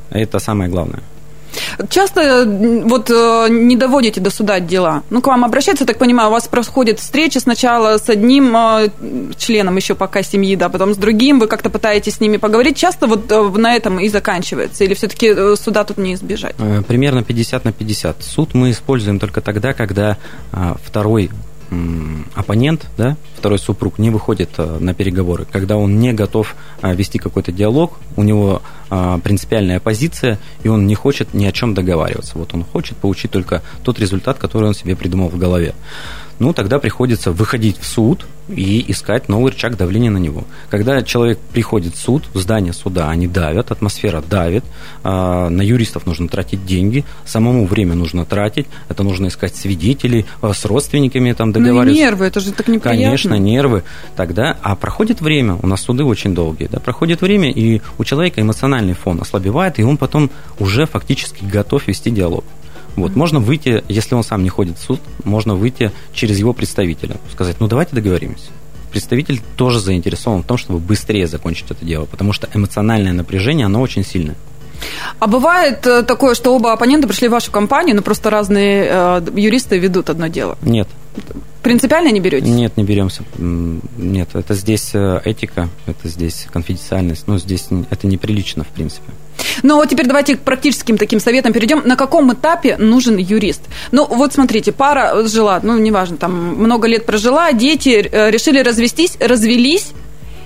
Это 0.09 0.39
самое 0.39 0.69
главное. 0.69 1.03
Часто 1.89 2.45
вот 2.85 3.09
э, 3.09 3.47
не 3.49 3.75
доводите 3.75 4.21
до 4.21 4.29
суда 4.29 4.59
дела. 4.59 5.03
Ну, 5.09 5.21
к 5.21 5.27
вам 5.27 5.43
обращаются, 5.45 5.85
так 5.85 5.97
понимаю, 5.97 6.29
у 6.29 6.31
вас 6.31 6.47
происходит 6.47 6.99
встреча 6.99 7.39
сначала 7.39 7.97
с 7.97 8.09
одним 8.09 8.55
э, 8.55 8.89
членом 9.37 9.75
еще 9.75 9.95
пока 9.95 10.23
семьи, 10.23 10.55
да, 10.55 10.69
потом 10.69 10.93
с 10.93 10.97
другим, 10.97 11.39
вы 11.39 11.47
как-то 11.47 11.69
пытаетесь 11.69 12.15
с 12.15 12.19
ними 12.19 12.37
поговорить. 12.37 12.77
Часто 12.77 13.07
вот 13.07 13.29
на 13.57 13.75
этом 13.75 13.99
и 13.99 14.09
заканчивается? 14.09 14.83
Или 14.83 14.93
все-таки 14.93 15.55
суда 15.55 15.83
тут 15.83 15.97
не 15.97 16.13
избежать? 16.13 16.55
Примерно 16.87 17.23
50 17.23 17.65
на 17.65 17.71
50. 17.71 18.23
Суд 18.23 18.53
мы 18.53 18.71
используем 18.71 19.19
только 19.19 19.41
тогда, 19.41 19.73
когда 19.73 20.17
второй 20.83 21.29
оппонент, 22.35 22.87
да, 22.97 23.17
второй 23.35 23.59
супруг 23.59 23.99
не 23.99 24.09
выходит 24.09 24.49
э, 24.57 24.77
на 24.79 24.93
переговоры, 24.93 25.45
когда 25.51 25.77
он 25.77 25.99
не 25.99 26.13
готов 26.13 26.55
э, 26.81 26.93
вести 26.95 27.19
какой-то 27.19 27.51
диалог, 27.51 27.97
у 28.15 28.23
него 28.23 28.61
э, 28.89 29.19
принципиальная 29.23 29.79
позиция, 29.79 30.39
и 30.63 30.67
он 30.67 30.87
не 30.87 30.95
хочет 30.95 31.33
ни 31.33 31.45
о 31.45 31.51
чем 31.51 31.73
договариваться. 31.73 32.37
Вот 32.37 32.53
он 32.53 32.63
хочет 32.63 32.97
получить 32.97 33.31
только 33.31 33.61
тот 33.83 33.99
результат, 33.99 34.37
который 34.37 34.67
он 34.67 34.73
себе 34.73 34.95
придумал 34.95 35.29
в 35.29 35.37
голове 35.37 35.73
ну, 36.39 36.53
тогда 36.53 36.79
приходится 36.79 37.31
выходить 37.31 37.77
в 37.79 37.85
суд 37.85 38.25
и 38.47 38.91
искать 38.91 39.27
новый 39.29 39.51
рычаг 39.51 39.75
давления 39.77 40.11
на 40.11 40.17
него. 40.17 40.43
Когда 40.69 41.01
человек 41.01 41.39
приходит 41.39 41.95
в 41.95 41.99
суд, 41.99 42.25
в 42.33 42.39
здание 42.39 42.73
суда, 42.73 43.09
они 43.09 43.27
давят, 43.27 43.71
атмосфера 43.71 44.21
давит, 44.21 44.63
а, 45.03 45.49
на 45.49 45.61
юристов 45.61 46.05
нужно 46.05 46.27
тратить 46.27 46.65
деньги, 46.65 47.05
самому 47.25 47.65
время 47.65 47.95
нужно 47.95 48.25
тратить, 48.25 48.67
это 48.89 49.03
нужно 49.03 49.27
искать 49.27 49.55
свидетелей, 49.55 50.25
а, 50.41 50.53
с 50.53 50.65
родственниками 50.65 51.31
там 51.33 51.51
договариваться. 51.51 51.99
Ну, 51.99 52.05
нервы, 52.05 52.25
это 52.25 52.39
же 52.39 52.51
так 52.51 52.67
неприятно. 52.67 52.91
Конечно, 52.91 53.35
нервы. 53.35 53.83
Тогда, 54.15 54.57
а 54.61 54.75
проходит 54.75 55.21
время, 55.21 55.57
у 55.61 55.67
нас 55.67 55.81
суды 55.81 56.03
очень 56.03 56.35
долгие, 56.35 56.67
да, 56.71 56.79
проходит 56.79 57.21
время, 57.21 57.49
и 57.51 57.81
у 57.97 58.03
человека 58.03 58.41
эмоциональный 58.41 58.93
фон 58.93 59.21
ослабевает, 59.21 59.79
и 59.79 59.83
он 59.83 59.97
потом 59.97 60.29
уже 60.59 60.85
фактически 60.85 61.43
готов 61.43 61.87
вести 61.87 62.11
диалог. 62.11 62.43
Вот, 62.95 63.15
можно 63.15 63.39
выйти, 63.39 63.83
если 63.87 64.15
он 64.15 64.23
сам 64.23 64.43
не 64.43 64.49
ходит 64.49 64.77
в 64.77 64.83
суд, 64.83 65.01
можно 65.23 65.55
выйти 65.55 65.91
через 66.13 66.39
его 66.39 66.53
представителя, 66.53 67.17
сказать, 67.31 67.57
ну 67.59 67.67
давайте 67.67 67.95
договоримся. 67.95 68.51
Представитель 68.91 69.41
тоже 69.57 69.79
заинтересован 69.79 70.43
в 70.43 70.45
том, 70.45 70.57
чтобы 70.57 70.79
быстрее 70.79 71.27
закончить 71.27 71.69
это 71.69 71.83
дело, 71.83 72.05
потому 72.05 72.31
что 72.31 72.47
эмоциональное 72.53 73.11
напряжение, 73.11 73.65
оно 73.65 73.81
очень 73.81 74.05
сильное. 74.05 74.35
А 75.19 75.27
бывает 75.27 75.85
э, 75.85 76.03
такое, 76.03 76.35
что 76.35 76.55
оба 76.55 76.73
оппонента 76.73 77.07
пришли 77.07 77.27
в 77.27 77.31
вашу 77.31 77.51
компанию, 77.51 77.95
но 77.95 78.01
просто 78.01 78.29
разные 78.29 78.87
э, 78.89 79.21
юристы 79.35 79.77
ведут 79.77 80.09
одно 80.09 80.27
дело? 80.27 80.57
Нет. 80.61 80.87
Принципиально 81.61 82.09
не 82.09 82.19
берете? 82.19 82.47
Нет, 82.47 82.77
не 82.77 82.83
беремся. 82.83 83.23
Нет, 83.37 84.29
это 84.33 84.53
здесь 84.53 84.91
э, 84.93 85.21
этика, 85.25 85.69
это 85.87 86.07
здесь 86.07 86.47
конфиденциальность, 86.53 87.23
ну, 87.27 87.39
здесь 87.39 87.67
это 87.89 88.05
неприлично, 88.05 88.63
в 88.63 88.67
принципе. 88.67 89.11
Ну, 89.63 89.77
вот 89.77 89.89
теперь 89.89 90.05
давайте 90.05 90.37
к 90.37 90.41
практическим 90.41 90.97
таким 90.97 91.19
советам 91.19 91.53
перейдем. 91.53 91.81
На 91.85 91.95
каком 91.95 92.31
этапе 92.33 92.77
нужен 92.77 93.17
юрист? 93.17 93.61
Ну, 93.91 94.05
вот 94.05 94.33
смотрите, 94.33 94.71
пара 94.71 95.25
жила, 95.27 95.59
ну, 95.63 95.77
неважно, 95.77 96.17
там 96.17 96.55
много 96.55 96.87
лет 96.87 97.05
прожила, 97.05 97.51
дети 97.51 98.07
э, 98.11 98.29
решили 98.29 98.59
развестись, 98.59 99.17
развелись, 99.19 99.93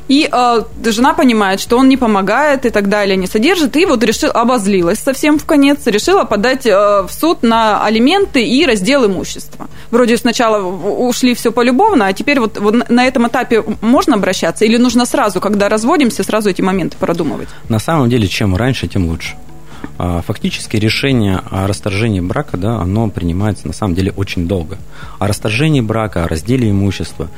и 0.09 0.27
э, 0.29 0.61
жена 0.85 1.13
понимает, 1.13 1.61
что 1.61 1.77
он 1.77 1.87
не 1.87 1.95
помогает 1.95 2.65
и 2.65 2.71
так 2.71 2.89
далее, 2.89 3.15
не 3.15 3.27
содержит, 3.27 3.77
и 3.77 3.85
вот 3.85 4.03
решил, 4.03 4.31
обозлилась 4.33 4.99
совсем 4.99 5.37
в 5.37 5.45
конец, 5.45 5.85
решила 5.85 6.23
подать 6.23 6.65
э, 6.65 6.71
в 6.71 7.09
суд 7.11 7.43
на 7.43 7.85
алименты 7.85 8.43
и 8.43 8.65
раздел 8.65 9.05
имущества. 9.05 9.67
Вроде 9.91 10.17
сначала 10.17 10.61
ушли 10.61 11.35
все 11.35 11.51
полюбовно, 11.51 12.07
а 12.07 12.13
теперь 12.13 12.39
вот, 12.39 12.57
вот 12.57 12.89
на 12.89 13.05
этом 13.05 13.27
этапе 13.27 13.63
можно 13.81 14.15
обращаться 14.15 14.65
или 14.65 14.77
нужно 14.77 15.05
сразу, 15.05 15.39
когда 15.39 15.69
разводимся, 15.69 16.23
сразу 16.23 16.49
эти 16.49 16.61
моменты 16.61 16.97
продумывать? 16.99 17.49
На 17.69 17.79
самом 17.79 18.09
деле, 18.09 18.27
чем 18.27 18.55
раньше, 18.55 18.87
тем 18.87 19.07
лучше. 19.07 19.35
А, 19.97 20.21
фактически 20.21 20.77
решение 20.77 21.41
о 21.51 21.67
расторжении 21.67 22.19
брака, 22.19 22.57
да, 22.57 22.79
оно 22.81 23.09
принимается 23.09 23.67
на 23.67 23.73
самом 23.73 23.95
деле 23.95 24.11
очень 24.15 24.47
долго. 24.47 24.77
О 25.19 25.27
расторжении 25.27 25.81
брака, 25.81 26.23
о 26.23 26.27
разделе 26.27 26.69
имущества 26.69 27.29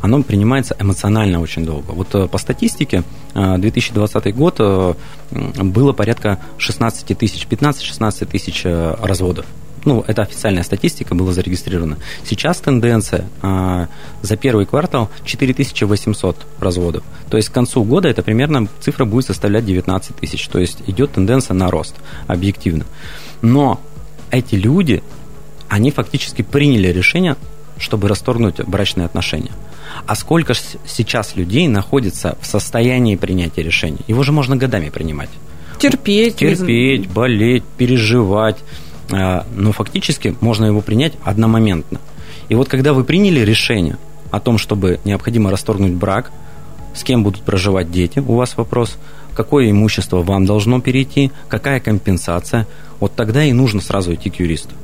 оно 0.00 0.22
принимается 0.22 0.76
эмоционально 0.78 1.40
очень 1.40 1.64
долго. 1.64 1.90
Вот 1.92 2.14
э, 2.14 2.28
по 2.28 2.38
статистике 2.38 3.02
2020 3.34 4.26
э, 4.26 4.30
год 4.32 4.56
э, 4.58 4.94
было 5.30 5.92
порядка 5.92 6.38
16 6.58 7.18
тысяч, 7.18 7.46
15-16 7.46 8.26
тысяч 8.26 8.64
разводов. 8.64 9.46
Ну, 9.84 10.04
это 10.06 10.22
официальная 10.22 10.64
статистика, 10.64 11.14
была 11.14 11.32
зарегистрирована. 11.32 11.98
Сейчас 12.24 12.58
тенденция 12.58 13.26
за 13.40 14.36
первый 14.36 14.66
квартал 14.66 15.08
4800 15.24 16.36
разводов. 16.58 17.04
То 17.30 17.36
есть 17.36 17.48
к 17.48 17.52
концу 17.52 17.84
года 17.84 18.08
это 18.08 18.22
примерно 18.22 18.66
цифра 18.80 19.04
будет 19.04 19.26
составлять 19.26 19.64
19 19.64 20.16
тысяч. 20.16 20.46
То 20.48 20.58
есть 20.58 20.82
идет 20.88 21.12
тенденция 21.12 21.54
на 21.54 21.70
рост, 21.70 21.94
объективно. 22.26 22.84
Но 23.40 23.80
эти 24.30 24.56
люди, 24.56 25.02
они 25.68 25.90
фактически 25.90 26.42
приняли 26.42 26.88
решение, 26.88 27.36
чтобы 27.78 28.08
расторгнуть 28.08 28.60
брачные 28.64 29.06
отношения. 29.06 29.52
А 30.06 30.14
сколько 30.14 30.54
сейчас 30.86 31.36
людей 31.36 31.68
находится 31.68 32.36
в 32.40 32.46
состоянии 32.46 33.16
принятия 33.16 33.62
решений? 33.62 34.00
Его 34.06 34.22
же 34.22 34.32
можно 34.32 34.56
годами 34.56 34.90
принимать. 34.90 35.30
Терпеть. 35.78 36.36
Терпеть, 36.36 37.08
болеть, 37.08 37.64
переживать. 37.76 38.58
А, 39.10 39.46
но 39.54 39.72
фактически 39.72 40.36
можно 40.40 40.66
его 40.66 40.80
принять 40.80 41.14
одномоментно. 41.24 42.00
И 42.48 42.54
вот 42.54 42.68
когда 42.68 42.92
вы 42.92 43.04
приняли 43.04 43.40
решение 43.40 43.96
о 44.30 44.40
том, 44.40 44.58
чтобы 44.58 45.00
необходимо 45.04 45.50
расторгнуть 45.50 45.92
брак, 45.92 46.30
с 46.94 47.04
кем 47.04 47.22
будут 47.22 47.42
проживать 47.42 47.90
дети, 47.90 48.18
у 48.18 48.34
вас 48.34 48.56
вопрос, 48.56 48.98
какое 49.34 49.70
имущество 49.70 50.22
вам 50.22 50.46
должно 50.46 50.80
перейти, 50.80 51.30
какая 51.48 51.80
компенсация, 51.80 52.66
вот 53.00 53.14
тогда 53.14 53.44
и 53.44 53.52
нужно 53.52 53.80
сразу 53.80 54.14
идти 54.14 54.30
к 54.30 54.40
юристу. 54.40 54.74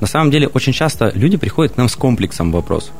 На 0.00 0.06
самом 0.06 0.30
деле, 0.30 0.46
очень 0.48 0.72
часто 0.72 1.12
люди 1.14 1.36
приходят 1.36 1.74
к 1.74 1.76
нам 1.76 1.88
с 1.88 1.96
комплексом 1.96 2.52
вопросов 2.52 2.92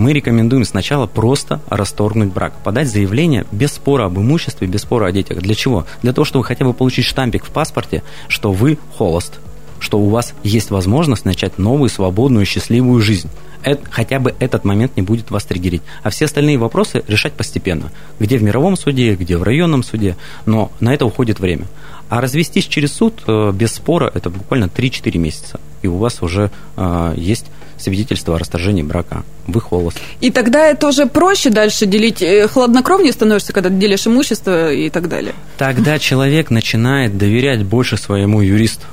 мы 0.00 0.14
рекомендуем 0.14 0.64
сначала 0.64 1.06
просто 1.06 1.60
расторгнуть 1.68 2.32
брак, 2.32 2.54
подать 2.64 2.88
заявление 2.88 3.44
без 3.52 3.72
спора 3.72 4.06
об 4.06 4.18
имуществе, 4.18 4.66
без 4.66 4.80
спора 4.80 5.06
о 5.06 5.12
детях. 5.12 5.38
Для 5.38 5.54
чего? 5.54 5.86
Для 6.02 6.14
того, 6.14 6.24
чтобы 6.24 6.44
хотя 6.44 6.64
бы 6.64 6.72
получить 6.72 7.04
штампик 7.04 7.44
в 7.44 7.50
паспорте, 7.50 8.02
что 8.26 8.50
вы 8.50 8.78
холост, 8.96 9.38
что 9.78 9.98
у 9.98 10.08
вас 10.08 10.34
есть 10.42 10.70
возможность 10.70 11.26
начать 11.26 11.58
новую, 11.58 11.90
свободную, 11.90 12.46
счастливую 12.46 13.02
жизнь. 13.02 13.28
Это, 13.62 13.82
хотя 13.90 14.18
бы 14.20 14.34
этот 14.38 14.64
момент 14.64 14.96
не 14.96 15.02
будет 15.02 15.30
вас 15.30 15.44
триггерить. 15.44 15.82
А 16.02 16.08
все 16.08 16.24
остальные 16.24 16.56
вопросы 16.56 17.04
решать 17.06 17.34
постепенно. 17.34 17.92
Где 18.18 18.38
в 18.38 18.42
мировом 18.42 18.78
суде, 18.78 19.14
где 19.14 19.36
в 19.36 19.42
районном 19.42 19.82
суде. 19.82 20.16
Но 20.46 20.72
на 20.80 20.94
это 20.94 21.04
уходит 21.04 21.40
время. 21.40 21.66
А 22.08 22.22
развестись 22.22 22.66
через 22.66 22.94
суд 22.94 23.22
э, 23.26 23.52
без 23.52 23.74
спора 23.74 24.10
это 24.14 24.30
буквально 24.30 24.64
3-4 24.64 25.18
месяца. 25.18 25.60
И 25.82 25.88
у 25.88 25.98
вас 25.98 26.22
уже 26.22 26.50
э, 26.76 27.14
есть 27.18 27.46
свидетельство 27.82 28.36
о 28.36 28.38
расторжении 28.38 28.82
брака. 28.82 29.24
Вы 29.46 29.60
холост. 29.60 29.98
И 30.20 30.30
тогда 30.30 30.66
это 30.66 30.88
уже 30.88 31.06
проще 31.06 31.50
дальше 31.50 31.86
делить, 31.86 32.22
э, 32.22 32.48
хладнокровнее 32.48 33.12
становишься, 33.12 33.52
когда 33.52 33.70
делишь 33.70 34.06
имущество 34.06 34.72
и 34.72 34.90
так 34.90 35.08
далее. 35.08 35.34
Тогда 35.58 35.98
человек 35.98 36.50
начинает 36.50 37.16
доверять 37.18 37.62
больше 37.64 37.96
своему 37.96 38.40
юристу. 38.40 38.86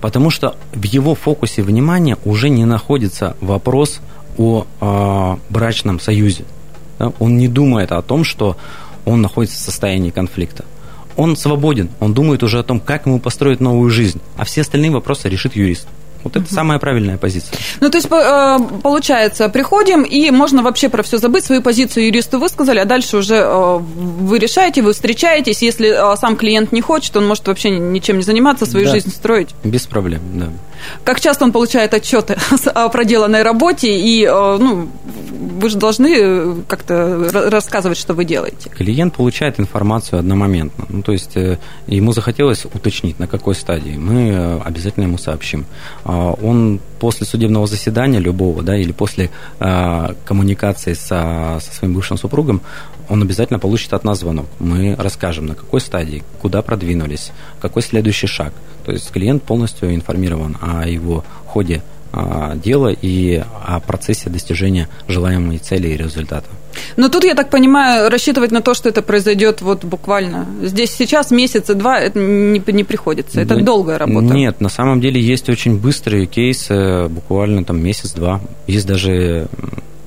Потому 0.00 0.30
что 0.30 0.56
в 0.72 0.84
его 0.84 1.14
фокусе 1.14 1.62
внимания 1.62 2.16
уже 2.24 2.48
не 2.48 2.64
находится 2.64 3.36
вопрос 3.40 4.00
о 4.38 4.66
э, 4.80 5.52
брачном 5.52 6.00
союзе. 6.00 6.44
Да? 6.98 7.12
Он 7.18 7.36
не 7.36 7.48
думает 7.48 7.92
о 7.92 8.00
том, 8.00 8.24
что 8.24 8.56
он 9.04 9.20
находится 9.20 9.56
в 9.56 9.60
состоянии 9.60 10.10
конфликта. 10.10 10.64
Он 11.16 11.36
свободен, 11.36 11.90
он 12.00 12.14
думает 12.14 12.42
уже 12.42 12.58
о 12.58 12.62
том, 12.62 12.80
как 12.80 13.06
ему 13.06 13.20
построить 13.20 13.60
новую 13.60 13.90
жизнь, 13.90 14.20
а 14.36 14.44
все 14.44 14.62
остальные 14.62 14.90
вопросы 14.90 15.28
решит 15.28 15.56
юрист. 15.56 15.86
Вот 16.24 16.36
это 16.36 16.52
самая 16.52 16.78
правильная 16.78 17.16
позиция. 17.16 17.56
Ну, 17.80 17.90
то 17.90 17.98
есть, 17.98 18.08
э, 18.10 18.58
получается, 18.82 19.48
приходим, 19.48 20.02
и 20.02 20.30
можно 20.30 20.62
вообще 20.62 20.88
про 20.88 21.02
все 21.02 21.18
забыть, 21.18 21.44
свою 21.44 21.62
позицию 21.62 22.06
юристу 22.06 22.38
высказали, 22.38 22.78
а 22.78 22.84
дальше 22.84 23.18
уже 23.18 23.36
э, 23.36 23.78
вы 23.78 24.38
решаете, 24.38 24.82
вы 24.82 24.92
встречаетесь. 24.92 25.62
Если 25.62 25.88
э, 25.88 26.16
сам 26.16 26.36
клиент 26.36 26.72
не 26.72 26.80
хочет, 26.80 27.16
он 27.16 27.26
может 27.26 27.46
вообще 27.46 27.70
ничем 27.70 28.16
не 28.16 28.22
заниматься, 28.22 28.66
свою 28.66 28.86
да. 28.86 28.92
жизнь 28.92 29.10
строить. 29.10 29.50
Без 29.64 29.86
проблем, 29.86 30.20
да. 30.34 30.48
Как 31.04 31.20
часто 31.20 31.44
он 31.44 31.52
получает 31.52 31.94
отчеты 31.94 32.36
о 32.74 32.88
проделанной 32.88 33.42
работе, 33.42 33.98
и 33.98 34.26
ну, 34.26 34.88
вы 35.60 35.68
же 35.68 35.76
должны 35.76 36.62
как-то 36.68 37.50
рассказывать, 37.50 37.98
что 37.98 38.14
вы 38.14 38.24
делаете. 38.24 38.70
Клиент 38.70 39.14
получает 39.14 39.60
информацию 39.60 40.18
одномоментно. 40.18 40.86
Ну, 40.88 41.02
то 41.02 41.12
есть 41.12 41.36
ему 41.86 42.12
захотелось 42.12 42.64
уточнить, 42.64 43.18
на 43.18 43.26
какой 43.26 43.54
стадии. 43.54 43.96
Мы 43.96 44.60
обязательно 44.64 45.04
ему 45.04 45.18
сообщим. 45.18 45.66
А, 46.04 46.32
он 46.32 46.80
после 47.00 47.26
судебного 47.26 47.66
заседания 47.66 48.20
любого, 48.20 48.62
да, 48.62 48.76
или 48.76 48.92
после 48.92 49.30
а, 49.58 50.14
коммуникации 50.24 50.92
со, 50.92 51.58
со 51.60 51.74
своим 51.74 51.94
бывшим 51.94 52.18
супругом, 52.18 52.60
он 53.08 53.22
обязательно 53.22 53.58
получит 53.58 53.92
от 53.94 54.04
нас 54.04 54.20
звонок. 54.20 54.46
Мы 54.60 54.94
расскажем, 54.96 55.46
на 55.46 55.54
какой 55.54 55.80
стадии, 55.80 56.22
куда 56.40 56.62
продвинулись, 56.62 57.32
какой 57.60 57.82
следующий 57.82 58.28
шаг. 58.28 58.52
То 58.84 58.92
есть 58.92 59.10
клиент 59.10 59.42
полностью 59.42 59.92
информирован 59.94 60.56
о 60.60 60.86
его 60.86 61.24
ходе 61.46 61.82
а, 62.12 62.54
дела 62.54 62.88
и 62.88 63.42
о 63.64 63.80
процессе 63.80 64.30
достижения 64.30 64.88
желаемой 65.08 65.58
цели 65.58 65.88
и 65.88 65.96
результата. 65.96 66.48
Но 66.96 67.08
тут, 67.08 67.24
я 67.24 67.34
так 67.34 67.50
понимаю, 67.50 68.10
рассчитывать 68.10 68.50
на 68.50 68.62
то, 68.62 68.74
что 68.74 68.88
это 68.88 69.02
произойдет 69.02 69.62
вот 69.62 69.84
буквально 69.84 70.46
здесь 70.62 70.90
сейчас, 70.92 71.30
месяца 71.30 71.74
два, 71.74 71.98
это 71.98 72.18
не, 72.18 72.62
не 72.66 72.84
приходится. 72.84 73.40
Это 73.40 73.56
да, 73.56 73.62
долгая 73.62 73.98
работа. 73.98 74.34
Нет, 74.34 74.60
на 74.60 74.68
самом 74.68 75.00
деле 75.00 75.20
есть 75.20 75.48
очень 75.48 75.78
быстрые 75.78 76.26
кейсы, 76.26 77.08
буквально 77.08 77.64
там 77.64 77.82
месяц-два. 77.82 78.40
Есть 78.66 78.86
даже 78.86 79.48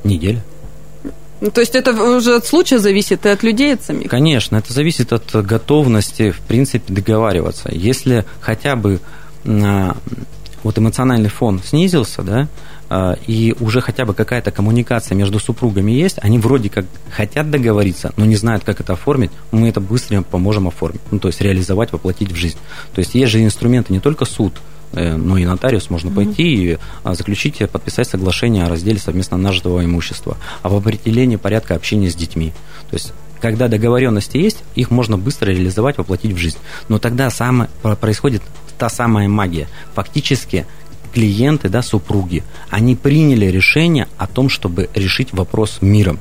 неделя. 0.04 0.44
Ну, 1.42 1.52
то 1.52 1.60
есть 1.60 1.76
это 1.76 1.92
уже 1.92 2.36
от 2.36 2.46
случая 2.46 2.80
зависит 2.80 3.26
и 3.26 3.30
от 3.30 3.44
людей, 3.44 3.74
от 3.74 3.84
самих? 3.84 4.10
Конечно, 4.10 4.56
это 4.56 4.72
зависит 4.72 5.12
от 5.12 5.30
готовности, 5.46 6.32
в 6.32 6.40
принципе, 6.40 6.94
договариваться. 6.94 7.70
Если 7.70 8.24
хотя 8.40 8.78
бы 8.78 9.02
а, 9.46 9.98
вот 10.64 10.78
эмоциональный 10.78 11.30
фон 11.30 11.62
снизился, 11.62 12.22
да, 12.22 12.48
и 13.26 13.56
уже 13.60 13.82
хотя 13.82 14.06
бы 14.06 14.14
какая-то 14.14 14.52
коммуникация 14.52 15.16
между 15.16 15.40
супругами 15.40 15.92
есть, 15.92 16.18
они 16.22 16.38
вроде 16.38 16.70
как 16.70 16.86
хотят 17.10 17.50
договориться, 17.50 18.14
но 18.18 18.26
не 18.26 18.36
знают, 18.36 18.64
как 18.64 18.82
это 18.82 18.94
оформить, 18.94 19.32
мы 19.52 19.70
это 19.70 19.80
быстро 19.80 20.22
поможем 20.22 20.68
оформить, 20.68 21.02
ну, 21.10 21.20
то 21.20 21.28
есть 21.28 21.42
реализовать, 21.42 21.92
воплотить 21.92 22.32
в 22.32 22.36
жизнь. 22.36 22.58
То 22.94 23.00
есть 23.00 23.16
есть 23.16 23.32
же 23.32 23.44
инструменты 23.44 23.94
не 23.94 24.00
только 24.00 24.26
суд, 24.26 24.54
э, 24.92 25.16
но 25.16 25.38
и 25.38 25.46
нотариус 25.46 25.90
можно 25.90 26.10
mm-hmm. 26.10 26.16
пойти 26.16 26.44
и 26.44 26.78
а, 27.04 27.16
заключить, 27.16 27.58
подписать 27.72 28.08
соглашение 28.08 28.66
о 28.66 28.70
разделе 28.70 29.00
совместно 29.00 29.38
нажитого 29.38 29.84
имущества, 29.84 30.38
об 30.62 30.74
определении 30.74 31.38
порядка 31.38 31.76
общения 31.76 32.12
с 32.12 32.16
детьми. 32.16 32.54
То 32.90 32.96
есть 32.96 33.14
когда 33.40 33.68
договоренности 33.68 34.38
есть, 34.38 34.64
их 34.76 34.90
можно 34.90 35.18
быстро 35.18 35.50
реализовать, 35.50 35.98
воплотить 35.98 36.32
в 36.32 36.38
жизнь. 36.38 36.58
Но 36.88 36.98
тогда 36.98 37.30
самое, 37.30 37.70
происходит 38.00 38.42
та 38.78 38.88
самая 38.88 39.28
магия. 39.28 39.68
Фактически 39.96 40.66
клиенты, 41.14 41.70
да, 41.70 41.82
супруги, 41.82 42.44
они 42.70 42.96
приняли 42.96 43.46
решение 43.46 44.08
о 44.18 44.28
том, 44.28 44.50
чтобы 44.50 44.90
решить 44.96 45.32
вопрос 45.32 45.78
миром. 45.82 46.20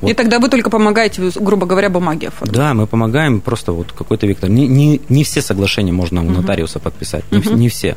Вот. 0.00 0.10
И 0.10 0.14
тогда 0.14 0.38
вы 0.38 0.48
только 0.48 0.70
помогаете, 0.70 1.30
грубо 1.40 1.66
говоря, 1.66 1.90
бумаги 1.90 2.26
оформить. 2.26 2.54
Да, 2.54 2.74
мы 2.74 2.86
помогаем 2.86 3.40
просто 3.40 3.72
вот 3.72 3.92
какой-то 3.92 4.26
вектор. 4.26 4.50
Не, 4.50 4.66
не, 4.68 5.00
не 5.08 5.24
все 5.24 5.42
соглашения 5.42 5.92
можно 5.92 6.20
у 6.22 6.30
нотариуса 6.30 6.78
подписать, 6.78 7.24
не, 7.30 7.40
не 7.54 7.68
все. 7.68 7.96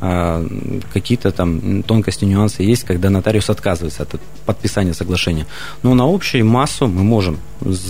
А, 0.00 0.46
какие-то 0.92 1.30
там 1.32 1.82
тонкости, 1.82 2.24
нюансы 2.24 2.62
есть, 2.62 2.84
когда 2.84 3.10
нотариус 3.10 3.50
отказывается 3.50 4.02
от 4.02 4.20
подписания 4.46 4.94
соглашения. 4.94 5.46
Но 5.82 5.94
на 5.94 6.04
общую 6.04 6.44
массу 6.46 6.86
мы 6.86 7.02
можем 7.02 7.38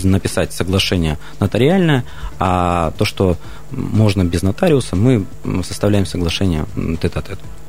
написать 0.03 0.53
соглашение 0.53 1.17
нотариальное, 1.39 2.05
а 2.39 2.91
то, 2.97 3.05
что 3.05 3.37
можно 3.71 4.23
без 4.23 4.43
нотариуса, 4.43 4.95
мы 4.95 5.25
составляем 5.63 6.05
соглашение 6.05 6.65
тет-а-тет. 7.01 7.39
-тет 7.39 7.64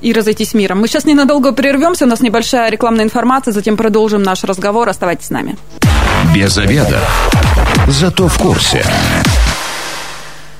и 0.00 0.12
разойтись 0.12 0.54
миром. 0.54 0.80
Мы 0.80 0.88
сейчас 0.88 1.04
ненадолго 1.04 1.52
прервемся, 1.52 2.04
у 2.04 2.08
нас 2.08 2.20
небольшая 2.20 2.70
рекламная 2.70 3.04
информация, 3.04 3.52
затем 3.52 3.76
продолжим 3.76 4.22
наш 4.22 4.44
разговор. 4.44 4.88
Оставайтесь 4.88 5.26
с 5.26 5.30
нами. 5.30 5.56
Без 6.34 6.56
обеда. 6.58 7.00
Зато 7.88 8.28
в 8.28 8.38
курсе. 8.38 8.84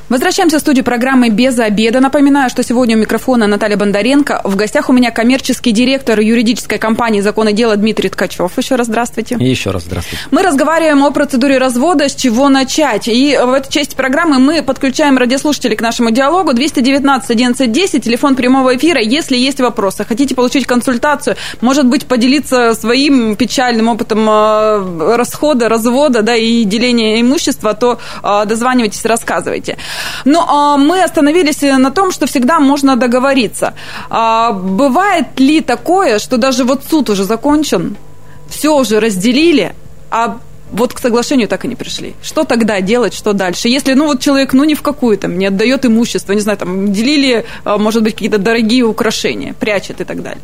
Возвращаемся 0.09 0.57
в 0.57 0.61
студию 0.61 0.87
программы 0.87 1.29
«Без 1.29 1.59
обеда». 1.59 2.00
Напоминаю, 2.00 2.49
что 2.49 2.62
сегодня 2.62 2.97
у 2.97 2.99
микрофона 2.99 3.47
Наталья 3.47 3.77
Бондаренко. 3.77 4.41
В 4.43 4.57
гостях 4.57 4.88
у 4.88 4.95
меня 4.95 5.11
коммерческий 5.11 5.71
директор 5.71 6.19
юридической 6.19 6.79
компании 6.79 7.21
«Закон 7.21 7.49
и 7.49 7.53
дело» 7.53 7.77
Дмитрий 7.77 8.09
Ткачев. 8.09 8.57
Еще 8.57 8.77
раз 8.77 8.87
здравствуйте. 8.87 9.37
И 9.38 9.45
еще 9.45 9.71
раз 9.71 9.83
здравствуйте. 9.83 10.25
Мы 10.31 10.43
разговариваем 10.43 11.05
о 11.05 11.11
процедуре 11.11 11.59
развода, 11.59 12.09
с 12.09 12.15
чего 12.15 12.49
начать. 12.49 13.07
И 13.07 13.38
в 13.38 13.53
этой 13.53 13.71
части 13.71 13.95
программы 13.95 14.38
мы 14.38 14.62
подключаем 14.62 15.19
радиослушателей 15.19 15.77
к 15.77 15.83
нашему 15.83 16.11
диалогу. 16.11 16.55
219 16.55 17.31
11 17.31 17.71
10, 17.71 18.03
телефон 18.03 18.35
прямого 18.35 18.75
эфира. 18.77 19.03
Если 19.03 19.37
есть 19.37 19.61
вопросы, 19.61 20.07
хотите 20.07 20.35
получить 20.35 20.67
консультацию, 20.67 21.37
может 21.61 21.85
быть, 21.85 22.07
поделиться 22.07 22.73
своим 22.73 23.37
печальным 23.37 23.88
опытом 23.88 24.27
э, 24.27 25.17
расхода, 25.17 25.69
развода 25.69 26.23
да, 26.23 26.35
и 26.35 26.65
деления 26.65 27.21
имущества, 27.21 27.75
то 27.75 27.99
э, 28.23 28.45
дозванивайтесь, 28.47 29.05
рассказывайте. 29.05 29.77
Но 30.25 30.45
а, 30.49 30.76
мы 30.76 31.02
остановились 31.02 31.62
на 31.62 31.90
том, 31.90 32.12
что 32.12 32.26
всегда 32.26 32.61
можно 32.61 32.97
договориться. 32.97 33.75
А, 34.11 34.52
бывает 34.52 35.40
ли 35.40 35.61
такое, 35.61 36.19
что 36.19 36.37
даже 36.37 36.64
вот 36.64 36.85
суд 36.88 37.11
уже 37.11 37.25
закончен, 37.25 37.97
все 38.49 38.75
уже 38.75 39.00
разделили, 39.00 39.75
а 40.11 40.38
вот 40.71 40.93
к 40.93 40.99
соглашению 40.99 41.49
так 41.49 41.64
и 41.64 41.69
не 41.69 41.76
пришли. 41.76 42.14
Что 42.23 42.45
тогда 42.45 42.81
делать, 42.81 43.14
что 43.14 43.33
дальше? 43.33 43.69
Если, 43.69 43.95
ну, 43.95 44.07
вот 44.07 44.21
человек, 44.21 44.52
ну, 44.52 44.64
ни 44.64 44.75
в 44.75 44.83
какую 44.83 45.17
там, 45.19 45.38
не 45.38 45.47
отдает 45.47 45.87
имущество, 45.87 46.33
не 46.33 46.40
знаю, 46.40 46.59
там, 46.59 46.93
делили, 46.93 47.45
а, 47.64 47.78
может 47.78 48.02
быть, 48.02 48.14
какие-то 48.14 48.38
дорогие 48.38 48.85
украшения, 48.85 49.55
прячет 49.55 50.00
и 50.00 50.05
так 50.05 50.23
далее. 50.23 50.43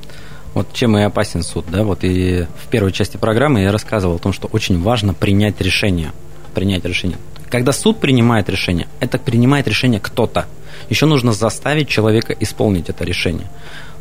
Вот 0.55 0.73
чем 0.73 0.97
и 0.97 1.03
опасен 1.03 1.43
суд, 1.43 1.65
да, 1.69 1.83
вот 1.83 2.05
и 2.05 2.47
в 2.63 2.69
первой 2.71 2.93
части 2.93 3.17
программы 3.17 3.63
я 3.63 3.73
рассказывал 3.73 4.17
о 4.17 4.19
том, 4.19 4.33
что 4.33 4.49
очень 4.53 4.81
важно 4.81 5.13
принять 5.13 5.61
решение, 5.61 6.13
принять 6.55 6.85
решение. 6.85 7.19
Когда 7.55 7.71
суд 7.71 8.01
принимает 8.01 8.49
решение, 8.49 8.89
это 8.99 9.17
принимает 9.17 9.69
решение 9.69 10.01
кто-то. 10.01 10.47
Еще 10.91 11.07
нужно 11.07 11.33
заставить 11.33 11.89
человека 11.89 12.35
исполнить 12.41 12.89
это 12.89 13.05
решение. 13.05 13.47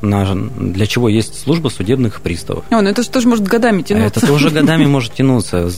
Для 0.02 0.88
чего 0.88 1.08
есть 1.08 1.39
служба 1.39 1.70
судебных 1.70 2.22
приставов. 2.22 2.66
О, 2.72 2.82
ну 2.82 2.89
это 2.89 3.04
же 3.04 3.12
тоже 3.12 3.28
может 3.28 3.46
годами 3.48 3.84
тянуться. 3.84 4.22
Это 4.22 4.26
тоже 4.26 4.50
годами 4.50 4.86
может 4.88 5.13
тянуться. 5.13 5.70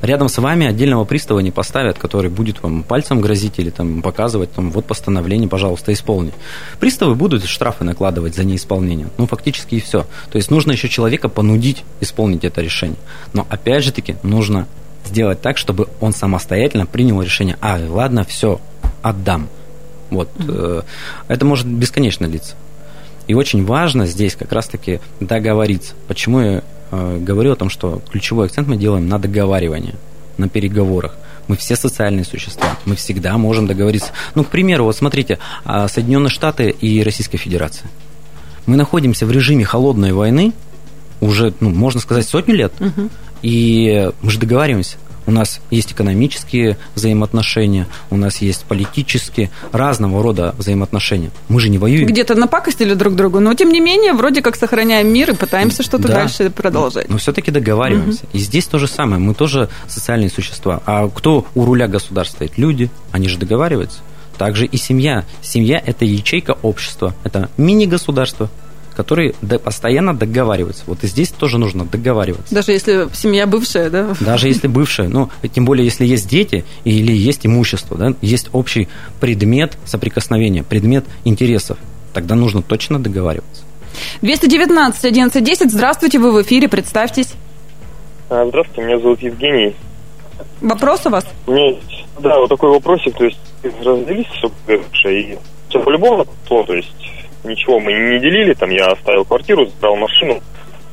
Рядом 0.00 0.30
с 0.30 0.38
вами 0.38 0.66
отдельного 0.66 1.04
пристава 1.04 1.40
не 1.40 1.50
поставят, 1.50 1.98
который 1.98 2.30
будет 2.30 2.62
вам 2.62 2.82
пальцем 2.82 3.20
грозить 3.20 3.58
или 3.58 3.68
там 3.68 4.00
показывать, 4.00 4.50
там, 4.52 4.70
вот 4.70 4.86
постановление, 4.86 5.50
пожалуйста, 5.50 5.92
исполни. 5.92 6.32
Приставы 6.80 7.14
будут 7.14 7.44
штрафы 7.44 7.84
накладывать 7.84 8.34
за 8.34 8.44
неисполнение. 8.44 9.08
Ну, 9.18 9.26
фактически 9.26 9.74
и 9.74 9.80
все. 9.80 10.06
То 10.30 10.38
есть 10.38 10.50
нужно 10.50 10.72
еще 10.72 10.88
человека 10.88 11.28
понудить 11.28 11.84
исполнить 12.00 12.44
это 12.44 12.62
решение. 12.62 12.96
Но 13.34 13.46
опять 13.50 13.84
же 13.84 13.92
таки 13.92 14.16
нужно 14.22 14.66
сделать 15.12 15.42
так, 15.42 15.58
чтобы 15.58 15.88
он 16.00 16.14
самостоятельно 16.14 16.86
принял 16.86 17.20
решение, 17.20 17.58
а, 17.60 17.78
ладно, 17.86 18.24
все, 18.24 18.60
отдам. 19.02 19.48
Вот. 20.10 20.30
Mm-hmm. 20.36 20.84
Это 21.28 21.44
может 21.44 21.66
бесконечно 21.66 22.28
длиться. 22.28 22.54
И 23.28 23.34
очень 23.34 23.64
важно 23.64 24.06
здесь 24.06 24.34
как 24.34 24.52
раз-таки 24.52 25.00
договориться. 25.20 25.94
Почему 26.08 26.40
я 26.40 26.62
э, 26.90 27.18
говорю 27.20 27.52
о 27.52 27.56
том, 27.56 27.68
что 27.68 28.02
ключевой 28.10 28.46
акцент 28.46 28.68
мы 28.68 28.76
делаем 28.76 29.06
на 29.08 29.18
договаривание, 29.18 29.94
на 30.38 30.48
переговорах. 30.48 31.14
Мы 31.46 31.56
все 31.56 31.76
социальные 31.76 32.24
существа, 32.24 32.76
мы 32.84 32.96
всегда 32.96 33.36
можем 33.36 33.66
договориться. 33.66 34.12
Ну, 34.34 34.44
к 34.44 34.48
примеру, 34.48 34.84
вот 34.84 34.96
смотрите, 34.96 35.38
а, 35.64 35.88
Соединенные 35.88 36.30
Штаты 36.30 36.70
и 36.70 37.02
Российская 37.02 37.38
Федерация. 37.38 37.90
Мы 38.64 38.76
находимся 38.76 39.26
в 39.26 39.30
режиме 39.30 39.64
холодной 39.64 40.12
войны 40.12 40.52
уже, 41.20 41.52
ну, 41.60 41.70
можно 41.70 42.00
сказать, 42.00 42.26
сотню 42.26 42.54
лет. 42.54 42.72
Угу. 42.80 43.10
И 43.42 44.10
мы 44.22 44.30
же 44.30 44.38
договариваемся. 44.38 44.96
У 45.26 45.30
нас 45.30 45.60
есть 45.70 45.92
экономические 45.92 46.76
взаимоотношения, 46.94 47.86
у 48.10 48.16
нас 48.16 48.38
есть 48.38 48.64
политические, 48.64 49.50
разного 49.72 50.22
рода 50.22 50.54
взаимоотношения. 50.58 51.30
Мы 51.48 51.60
же 51.60 51.68
не 51.68 51.78
воюем. 51.78 52.06
Где-то 52.06 52.34
напакостили 52.34 52.94
друг 52.94 53.14
другу, 53.14 53.40
но 53.40 53.54
тем 53.54 53.70
не 53.70 53.80
менее, 53.80 54.12
вроде 54.12 54.42
как 54.42 54.56
сохраняем 54.56 55.12
мир 55.12 55.30
и 55.30 55.34
пытаемся 55.34 55.82
что-то 55.82 56.08
да, 56.08 56.14
дальше 56.14 56.50
продолжать. 56.50 57.08
Но 57.08 57.18
все-таки 57.18 57.50
договариваемся. 57.50 58.24
Угу. 58.24 58.30
И 58.32 58.38
здесь 58.38 58.66
то 58.66 58.78
же 58.78 58.88
самое. 58.88 59.18
Мы 59.20 59.34
тоже 59.34 59.68
социальные 59.88 60.30
существа. 60.30 60.82
А 60.86 61.08
кто 61.08 61.46
у 61.54 61.64
руля 61.64 61.88
государства 61.88 62.36
стоит? 62.36 62.58
Люди. 62.58 62.90
Они 63.10 63.28
же 63.28 63.38
договариваются. 63.38 64.00
Также 64.38 64.66
и 64.66 64.76
семья. 64.76 65.24
Семья– 65.42 65.80
это 65.86 66.04
ячейка 66.04 66.56
общества, 66.62 67.14
это 67.22 67.50
мини-государство, 67.56 68.50
которые 68.94 69.34
постоянно 69.64 70.14
договариваются. 70.14 70.84
Вот 70.86 71.04
и 71.04 71.06
здесь 71.06 71.30
тоже 71.30 71.58
нужно 71.58 71.84
договариваться. 71.84 72.54
Даже 72.54 72.72
если 72.72 73.08
семья 73.14 73.46
бывшая, 73.46 73.90
да? 73.90 74.14
Даже 74.20 74.48
если 74.48 74.68
бывшая. 74.68 75.08
Ну, 75.08 75.30
тем 75.52 75.64
более, 75.64 75.84
если 75.84 76.04
есть 76.04 76.28
дети 76.28 76.64
или 76.84 77.12
есть 77.12 77.46
имущество, 77.46 77.96
да, 77.96 78.14
есть 78.20 78.48
общий 78.52 78.88
предмет 79.20 79.76
соприкосновения, 79.84 80.62
предмет 80.62 81.04
интересов, 81.24 81.78
тогда 82.12 82.34
нужно 82.34 82.62
точно 82.62 83.02
договариваться. 83.02 83.62
219 84.22 85.04
11 85.04 85.44
10. 85.44 85.70
Здравствуйте, 85.70 86.18
вы 86.18 86.32
в 86.32 86.42
эфире, 86.42 86.68
представьтесь. 86.68 87.34
А, 88.30 88.46
здравствуйте, 88.46 88.82
меня 88.82 88.98
зовут 88.98 89.20
Евгений. 89.20 89.74
Вопрос 90.60 91.06
у 91.06 91.10
вас? 91.10 91.26
У 91.46 91.52
меня 91.52 91.70
есть, 91.70 92.06
да, 92.20 92.38
вот 92.38 92.48
такой 92.48 92.70
вопросик, 92.70 93.16
то 93.16 93.24
есть 93.24 93.38
разделись 93.84 94.26
с 94.40 95.06
и 95.08 95.38
все 95.68 95.80
по-любому, 95.80 96.26
то 96.48 96.64
есть 96.74 96.92
ничего 97.44 97.80
мы 97.80 97.92
не 97.92 98.18
делили, 98.20 98.54
там 98.54 98.70
я 98.70 98.86
оставил 98.86 99.24
квартиру, 99.24 99.66
забрал 99.66 99.96
машину. 99.96 100.40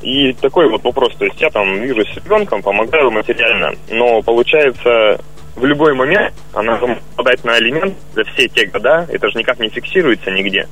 И 0.01 0.33
такой 0.33 0.69
вот 0.69 0.83
вопрос, 0.83 1.13
то 1.17 1.25
есть 1.25 1.41
я 1.41 1.49
там 1.49 1.81
вижу 1.81 2.01
с 2.05 2.15
ребенком, 2.15 2.61
помогаю 2.61 3.11
материально, 3.11 3.73
но 3.89 4.21
получается 4.21 5.19
в 5.55 5.65
любой 5.65 5.93
момент 5.93 6.33
она 6.53 6.79
подать 7.15 7.43
на 7.43 7.55
алимент 7.55 7.95
за 8.13 8.23
все 8.23 8.47
те 8.47 8.65
года, 8.65 9.05
это 9.09 9.29
же 9.29 9.37
никак 9.37 9.59
не 9.59 9.69
фиксируется 9.69 10.31
нигде. 10.31 10.67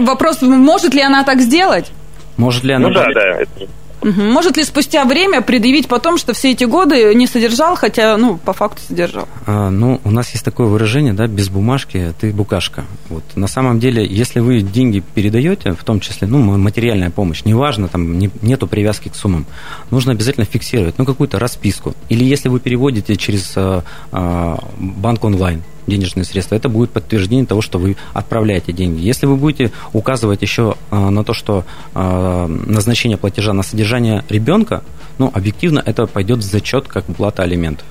Вопрос, 0.00 0.42
может 0.42 0.94
ли 0.94 1.02
она 1.02 1.24
так 1.24 1.40
сделать? 1.40 1.92
Может 2.36 2.64
ли 2.64 2.72
она... 2.72 2.88
Ну 2.88 2.94
да, 2.94 3.06
да. 3.14 3.42
Это... 3.42 3.68
Может 4.02 4.56
ли 4.56 4.64
спустя 4.64 5.04
время 5.04 5.40
предъявить 5.40 5.88
потом, 5.88 6.18
что 6.18 6.32
все 6.32 6.52
эти 6.52 6.64
годы 6.64 7.14
не 7.14 7.26
содержал, 7.26 7.76
хотя, 7.76 8.16
ну, 8.16 8.36
по 8.36 8.52
факту 8.52 8.82
содержал? 8.86 9.28
А, 9.46 9.70
ну, 9.70 10.00
у 10.04 10.10
нас 10.10 10.30
есть 10.30 10.44
такое 10.44 10.66
выражение, 10.66 11.12
да, 11.12 11.26
без 11.26 11.48
бумажки 11.48 12.12
ты 12.20 12.32
букашка. 12.32 12.84
Вот. 13.08 13.24
На 13.34 13.46
самом 13.46 13.80
деле, 13.80 14.04
если 14.04 14.40
вы 14.40 14.60
деньги 14.60 15.02
передаете, 15.14 15.72
в 15.72 15.84
том 15.84 16.00
числе, 16.00 16.26
ну, 16.26 16.38
материальная 16.58 17.10
помощь, 17.10 17.44
неважно, 17.44 17.88
там 17.88 18.18
не, 18.18 18.30
нету 18.42 18.66
привязки 18.66 19.08
к 19.08 19.14
суммам, 19.14 19.46
нужно 19.90 20.12
обязательно 20.12 20.46
фиксировать, 20.46 20.98
ну, 20.98 21.04
какую-то 21.04 21.38
расписку. 21.38 21.94
Или 22.08 22.24
если 22.24 22.48
вы 22.48 22.60
переводите 22.60 23.16
через 23.16 23.52
а, 23.56 23.84
а, 24.10 24.58
банк 24.78 25.24
онлайн, 25.24 25.62
денежные 25.92 26.24
средства, 26.24 26.54
это 26.54 26.68
будет 26.68 26.90
подтверждение 26.90 27.46
того, 27.46 27.60
что 27.60 27.78
вы 27.78 27.96
отправляете 28.14 28.72
деньги. 28.72 29.00
Если 29.00 29.26
вы 29.26 29.36
будете 29.36 29.72
указывать 29.92 30.42
еще 30.42 30.76
а, 30.90 31.10
на 31.10 31.22
то, 31.24 31.34
что 31.34 31.64
а, 31.94 32.46
назначение 32.46 33.18
платежа 33.18 33.52
на 33.52 33.62
содержание 33.62 34.24
ребенка, 34.28 34.82
ну, 35.18 35.30
объективно 35.32 35.82
это 35.84 36.06
пойдет 36.06 36.38
в 36.38 36.42
зачет 36.42 36.88
как 36.88 37.04
плата 37.04 37.42
алиментов. 37.42 37.86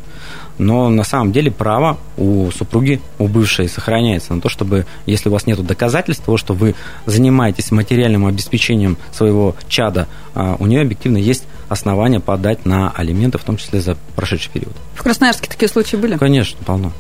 Но 0.58 0.90
на 0.90 1.04
самом 1.04 1.32
деле 1.32 1.50
право 1.50 1.98
у 2.18 2.52
супруги, 2.52 3.02
у 3.18 3.28
бывшей 3.28 3.68
сохраняется 3.68 4.34
на 4.34 4.42
то, 4.42 4.50
чтобы, 4.50 4.86
если 5.06 5.30
у 5.30 5.32
вас 5.32 5.48
нет 5.48 5.66
доказательств 5.66 6.24
того, 6.24 6.38
что 6.38 6.54
вы 6.54 6.76
занимаетесь 7.06 7.72
материальным 7.72 8.28
обеспечением 8.28 8.98
своего 9.12 9.56
чада, 9.68 10.08
а, 10.36 10.56
у 10.60 10.68
нее 10.68 10.82
объективно 10.82 11.18
есть 11.18 11.46
основания 11.70 12.20
подать 12.20 12.66
на 12.66 12.92
алименты, 12.92 13.38
в 13.38 13.44
том 13.44 13.58
числе 13.58 13.82
за 13.82 13.98
прошедший 14.16 14.52
период. 14.52 14.74
В 14.94 15.04
Красноярске 15.04 15.50
такие 15.50 15.70
случаи 15.70 15.96
были? 15.96 16.18
Конечно, 16.18 16.60
полно. 16.66 16.92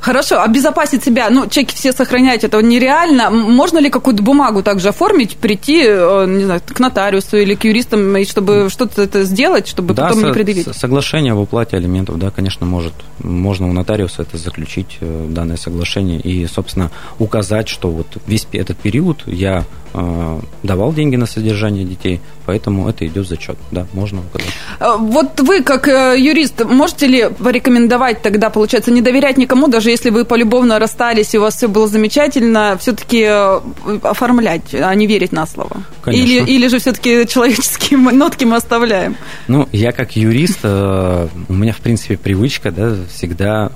Хорошо, 0.00 0.40
обезопасить 0.40 1.04
себя, 1.04 1.28
ну, 1.30 1.46
чеки 1.46 1.74
все 1.74 1.92
сохранять, 1.92 2.44
это 2.44 2.60
нереально. 2.62 3.30
Можно 3.30 3.78
ли 3.78 3.90
какую-то 3.90 4.22
бумагу 4.22 4.62
также 4.62 4.88
оформить, 4.88 5.36
прийти, 5.36 5.82
э, 5.84 6.26
не 6.26 6.44
знаю, 6.44 6.62
к 6.66 6.80
нотариусу 6.80 7.36
или 7.36 7.54
к 7.54 7.64
юристам, 7.64 8.16
и 8.16 8.24
чтобы 8.24 8.68
что-то 8.70 9.02
это 9.02 9.24
сделать, 9.24 9.68
чтобы 9.68 9.94
да, 9.94 10.08
потом 10.08 10.24
не 10.24 10.32
предъявить? 10.32 10.74
соглашение 10.74 11.32
об 11.32 11.38
уплате 11.38 11.76
алиментов, 11.76 12.18
да, 12.18 12.30
конечно, 12.30 12.66
может. 12.66 12.94
Можно 13.18 13.68
у 13.68 13.72
нотариуса 13.72 14.22
это 14.22 14.38
заключить, 14.38 14.98
э, 15.00 15.26
данное 15.28 15.56
соглашение, 15.56 16.18
и, 16.18 16.46
собственно, 16.46 16.90
указать, 17.18 17.68
что 17.68 17.90
вот 17.90 18.06
весь 18.26 18.46
этот 18.52 18.78
период 18.78 19.22
я 19.26 19.64
э, 19.92 20.40
давал 20.62 20.92
деньги 20.94 21.16
на 21.16 21.26
содержание 21.26 21.84
детей, 21.84 22.20
поэтому 22.50 22.88
это 22.88 23.06
идет 23.06 23.28
зачет. 23.28 23.56
Да, 23.70 23.86
можно 23.92 24.22
указать. 24.22 24.52
Вот 24.98 25.38
вы, 25.38 25.62
как 25.62 25.86
юрист, 25.86 26.64
можете 26.64 27.06
ли 27.06 27.28
порекомендовать 27.38 28.22
тогда, 28.22 28.50
получается, 28.50 28.90
не 28.90 29.02
доверять 29.02 29.38
никому, 29.38 29.68
даже 29.68 29.90
если 29.90 30.10
вы 30.10 30.24
полюбовно 30.24 30.80
расстались 30.80 31.32
и 31.32 31.38
у 31.38 31.42
вас 31.42 31.54
все 31.54 31.68
было 31.68 31.86
замечательно, 31.86 32.76
все-таки 32.80 33.24
э, 33.24 33.60
оформлять, 34.02 34.74
а 34.74 34.92
не 34.96 35.06
верить 35.06 35.30
на 35.30 35.46
слово? 35.46 35.84
Конечно. 36.02 36.24
Или, 36.24 36.50
или 36.50 36.66
же 36.66 36.80
все-таки 36.80 37.24
человеческие 37.28 38.00
нотки 38.00 38.44
мы 38.44 38.56
оставляем? 38.56 39.14
Ну, 39.46 39.68
я 39.70 39.92
как 39.92 40.16
юрист, 40.16 40.58
э, 40.64 41.28
у 41.48 41.52
меня, 41.52 41.72
в 41.72 41.78
принципе, 41.78 42.16
привычка 42.16 42.72
да, 42.72 42.96
всегда 43.14 43.70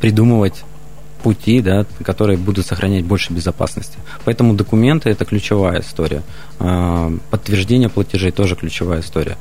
придумывать 0.00 0.64
пути, 1.22 1.60
да, 1.60 1.86
которые 2.04 2.36
будут 2.36 2.66
сохранять 2.66 3.04
больше 3.04 3.32
безопасности. 3.32 3.98
Поэтому 4.24 4.54
документы– 4.54 5.10
это 5.10 5.24
ключевая 5.24 5.80
история. 5.80 6.22
Э, 6.58 7.10
подтверждение 7.30 7.88
платежей– 7.88 8.30
тоже 8.32 8.56
ключевая 8.56 9.00
история. 9.00 9.36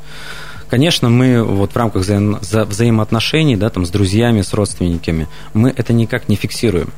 Конечно, 0.69 1.09
мы 1.09 1.43
вот 1.43 1.73
в 1.73 1.75
рамках 1.75 2.03
взаим, 2.03 2.37
вза, 2.39 2.65
взаимоотношений, 2.65 3.55
да, 3.55 3.69
там, 3.69 3.85
с 3.85 3.89
друзьями, 3.89 4.41
с 4.41 4.53
родственниками, 4.53 5.27
мы 5.53 5.73
это 5.75 5.93
никак 5.93 6.29
не 6.29 6.35
фиксируем 6.35 6.89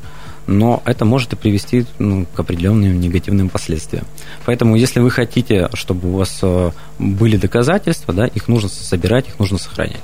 но 0.48 0.82
это 0.86 1.06
может 1.06 1.34
и 1.34 1.36
привести 1.36 1.86
ну, 2.00 2.26
к 2.26 2.40
определенным 2.40 3.00
негативным 3.00 3.50
последствиям. 3.50 4.06
Поэтому, 4.46 4.76
если 4.76 5.00
вы 5.00 5.12
хотите, 5.12 5.70
чтобы 5.74 6.10
у 6.10 6.18
вас 6.18 6.40
э, 6.42 6.72
были 7.00 7.38
доказательства, 7.38 8.14
да, 8.14 8.26
их 8.26 8.48
нужно 8.48 8.70
собирать, 8.70 9.28
их 9.28 9.40
нужно 9.40 9.58
сохранять. 9.58 10.02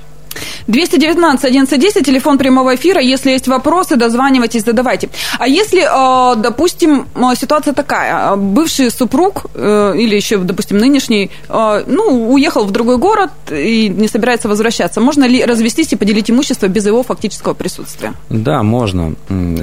219 0.67 1.45
1110, 1.45 2.05
телефон 2.05 2.37
прямого 2.37 2.75
эфира. 2.75 3.01
Если 3.01 3.31
есть 3.31 3.47
вопросы, 3.47 3.95
дозванивайтесь, 3.95 4.63
задавайте. 4.63 5.09
А 5.39 5.47
если, 5.47 5.81
э, 5.81 6.35
допустим, 6.35 7.07
э, 7.15 7.35
ситуация 7.35 7.73
такая, 7.73 8.35
бывший 8.35 8.91
супруг 8.91 9.45
э, 9.53 9.93
или 9.97 10.15
еще, 10.15 10.37
допустим, 10.37 10.77
нынешний, 10.77 11.31
ну, 11.49 12.31
уехал 12.31 12.65
в 12.65 12.71
другой 12.71 12.97
город 12.97 13.31
и 13.51 13.89
не 13.89 14.07
собирается 14.07 14.47
возвращаться, 14.47 15.01
можно 15.01 15.27
ли 15.27 15.45
развестись 15.45 15.93
и 15.93 15.95
поделить 15.95 16.29
имущество 16.29 16.67
без 16.67 16.85
его 16.85 17.03
фактического 17.03 17.53
присутствия? 17.53 18.13
Да, 18.29 18.63
можно. 18.63 19.15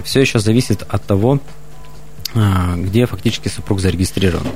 Все 0.04 0.20
еще 0.20 0.38
зависит 0.38 0.82
от 0.88 1.04
того, 1.04 1.38
где 2.34 3.06
фактически 3.06 3.48
супруг 3.48 3.80
зарегистрирован. 3.80 4.46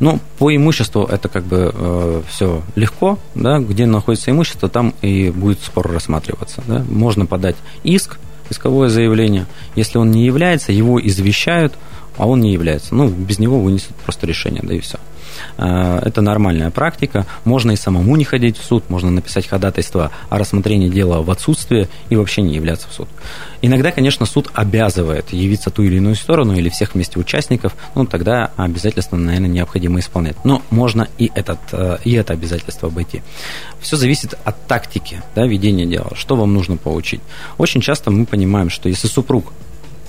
Но 0.00 0.18
по 0.38 0.54
имуществу 0.54 1.04
это 1.04 1.28
как 1.28 1.44
бы 1.44 1.72
э, 1.72 2.22
все 2.28 2.62
легко, 2.74 3.18
да, 3.34 3.58
где 3.58 3.86
находится 3.86 4.30
имущество, 4.30 4.68
там 4.68 4.94
и 5.00 5.30
будет 5.30 5.60
спор 5.60 5.90
рассматриваться. 5.90 6.62
Да. 6.66 6.84
Можно 6.88 7.24
подать 7.26 7.56
иск, 7.84 8.18
исковое 8.50 8.88
заявление. 8.88 9.46
Если 9.76 9.98
он 9.98 10.10
не 10.10 10.26
является, 10.26 10.72
его 10.72 11.00
извещают, 11.04 11.74
а 12.16 12.26
он 12.26 12.40
не 12.40 12.52
является. 12.52 12.94
Ну, 12.94 13.08
без 13.08 13.38
него 13.38 13.60
вынесут 13.60 13.94
просто 13.96 14.26
решение, 14.26 14.62
да 14.62 14.74
и 14.74 14.80
все. 14.80 14.98
Э, 15.58 16.00
это 16.02 16.20
нормальная 16.20 16.70
практика. 16.70 17.26
Можно 17.44 17.72
и 17.72 17.76
самому 17.76 18.16
не 18.16 18.24
ходить 18.24 18.58
в 18.58 18.64
суд, 18.64 18.88
можно 18.88 19.10
написать 19.10 19.46
ходатайство 19.46 20.10
о 20.28 20.38
рассмотрении 20.38 20.88
дела 20.88 21.22
в 21.22 21.30
отсутствие 21.30 21.88
и 22.08 22.16
вообще 22.16 22.42
не 22.42 22.54
являться 22.54 22.88
в 22.88 22.92
суд. 22.92 23.08
Иногда, 23.60 23.92
конечно, 23.92 24.26
суд 24.26 24.50
обязывает 24.54 25.32
явиться 25.32 25.70
ту 25.70 25.82
или 25.82 25.96
иную 25.96 26.16
сторону 26.16 26.54
или 26.54 26.68
всех 26.68 26.94
вместе 26.94 27.18
участников, 27.18 27.74
ну, 27.94 28.06
тогда 28.06 28.50
обязательство, 28.56 29.16
наверное, 29.16 29.48
необходимо 29.48 30.00
исполнять. 30.00 30.36
Но 30.44 30.62
можно 30.70 31.08
и, 31.18 31.30
этот, 31.34 31.58
э, 31.72 31.98
и 32.04 32.12
это 32.12 32.32
обязательство 32.32 32.88
обойти. 32.88 33.22
Все 33.80 33.96
зависит 33.96 34.34
от 34.44 34.66
тактики 34.66 35.22
да, 35.34 35.46
ведения 35.46 35.86
дела, 35.86 36.10
что 36.14 36.36
вам 36.36 36.52
нужно 36.54 36.76
получить. 36.76 37.20
Очень 37.58 37.80
часто 37.80 38.10
мы 38.10 38.26
понимаем, 38.26 38.70
что 38.70 38.88
если 38.88 39.08
супруг 39.08 39.52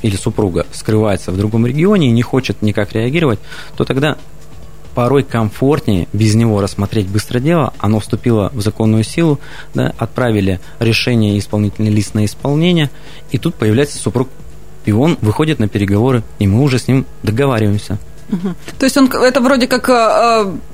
или 0.03 0.15
супруга 0.15 0.67
скрывается 0.71 1.31
в 1.31 1.37
другом 1.37 1.65
регионе 1.65 2.09
и 2.09 2.11
не 2.11 2.21
хочет 2.21 2.61
никак 2.61 2.93
реагировать, 2.93 3.39
то 3.75 3.83
тогда 3.85 4.17
порой 4.93 5.23
комфортнее 5.23 6.07
без 6.13 6.35
него 6.35 6.61
рассмотреть 6.61 7.07
быстро 7.07 7.39
дело, 7.39 7.73
оно 7.79 7.99
вступило 7.99 8.51
в 8.53 8.61
законную 8.61 9.03
силу, 9.03 9.39
да, 9.73 9.93
отправили 9.97 10.59
решение 10.79 11.35
и 11.35 11.39
исполнительный 11.39 11.89
лист 11.89 12.13
на 12.13 12.25
исполнение, 12.25 12.91
и 13.31 13.39
тут 13.39 13.55
появляется 13.55 13.97
супруг, 13.97 14.29
и 14.85 14.91
он 14.91 15.17
выходит 15.21 15.57
на 15.57 15.67
переговоры, 15.67 16.21
и 16.37 16.45
мы 16.45 16.61
уже 16.61 16.77
с 16.77 16.87
ним 16.87 17.05
договариваемся. 17.23 17.97
Угу. 18.33 18.55
То 18.79 18.85
есть 18.85 18.97
он 18.97 19.11
это 19.11 19.41
вроде 19.41 19.67
как 19.67 19.89
э, 19.89 19.93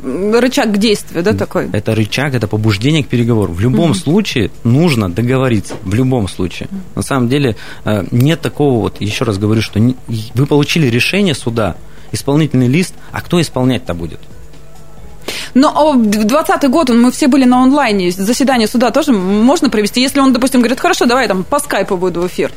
э 0.04 0.40
рычаг 0.40 0.78
действия, 0.78 1.22
да, 1.22 1.34
такой? 1.34 1.70
Это 1.74 1.94
рычаг, 1.94 2.34
это 2.34 2.48
побуждение 2.48 3.04
к 3.04 3.08
переговору. 3.08 3.54
В 3.54 3.60
любом 3.60 3.92
угу. 3.92 4.00
случае 4.00 4.50
нужно 4.64 5.10
договориться. 5.10 5.74
В 5.84 5.94
любом 5.94 6.28
случае. 6.28 6.70
Угу. 6.72 6.80
На 6.96 7.02
самом 7.02 7.30
деле 7.30 7.56
э, 7.86 8.06
нет 8.12 8.42
такого 8.42 8.80
вот, 8.80 9.02
еще 9.02 9.26
раз 9.26 9.38
говорю, 9.38 9.62
что 9.62 9.80
не, 9.80 9.96
вы 10.34 10.46
получили 10.46 10.88
решение 10.88 11.36
суда, 11.36 11.76
исполнительный 12.12 12.68
лист, 12.68 12.94
а 13.12 13.22
кто 13.22 13.42
исполнять-то 13.42 13.94
будет? 13.94 14.20
Но 15.54 15.94
в 15.94 16.02
2020 16.02 16.70
год 16.70 16.90
мы 16.90 17.12
все 17.12 17.28
были 17.28 17.46
на 17.46 17.64
онлайне, 17.64 18.12
заседание 18.12 18.68
суда 18.68 18.92
тоже 18.92 19.12
можно 19.12 19.70
провести, 19.70 20.02
если 20.02 20.20
он, 20.20 20.34
допустим, 20.34 20.62
говорит, 20.62 20.80
хорошо, 20.80 21.06
давай 21.06 21.28
там 21.28 21.44
по 21.44 21.60
скайпу 21.60 21.96
выйду 21.96 22.22
в 22.22 22.28
эфир. 22.28 22.52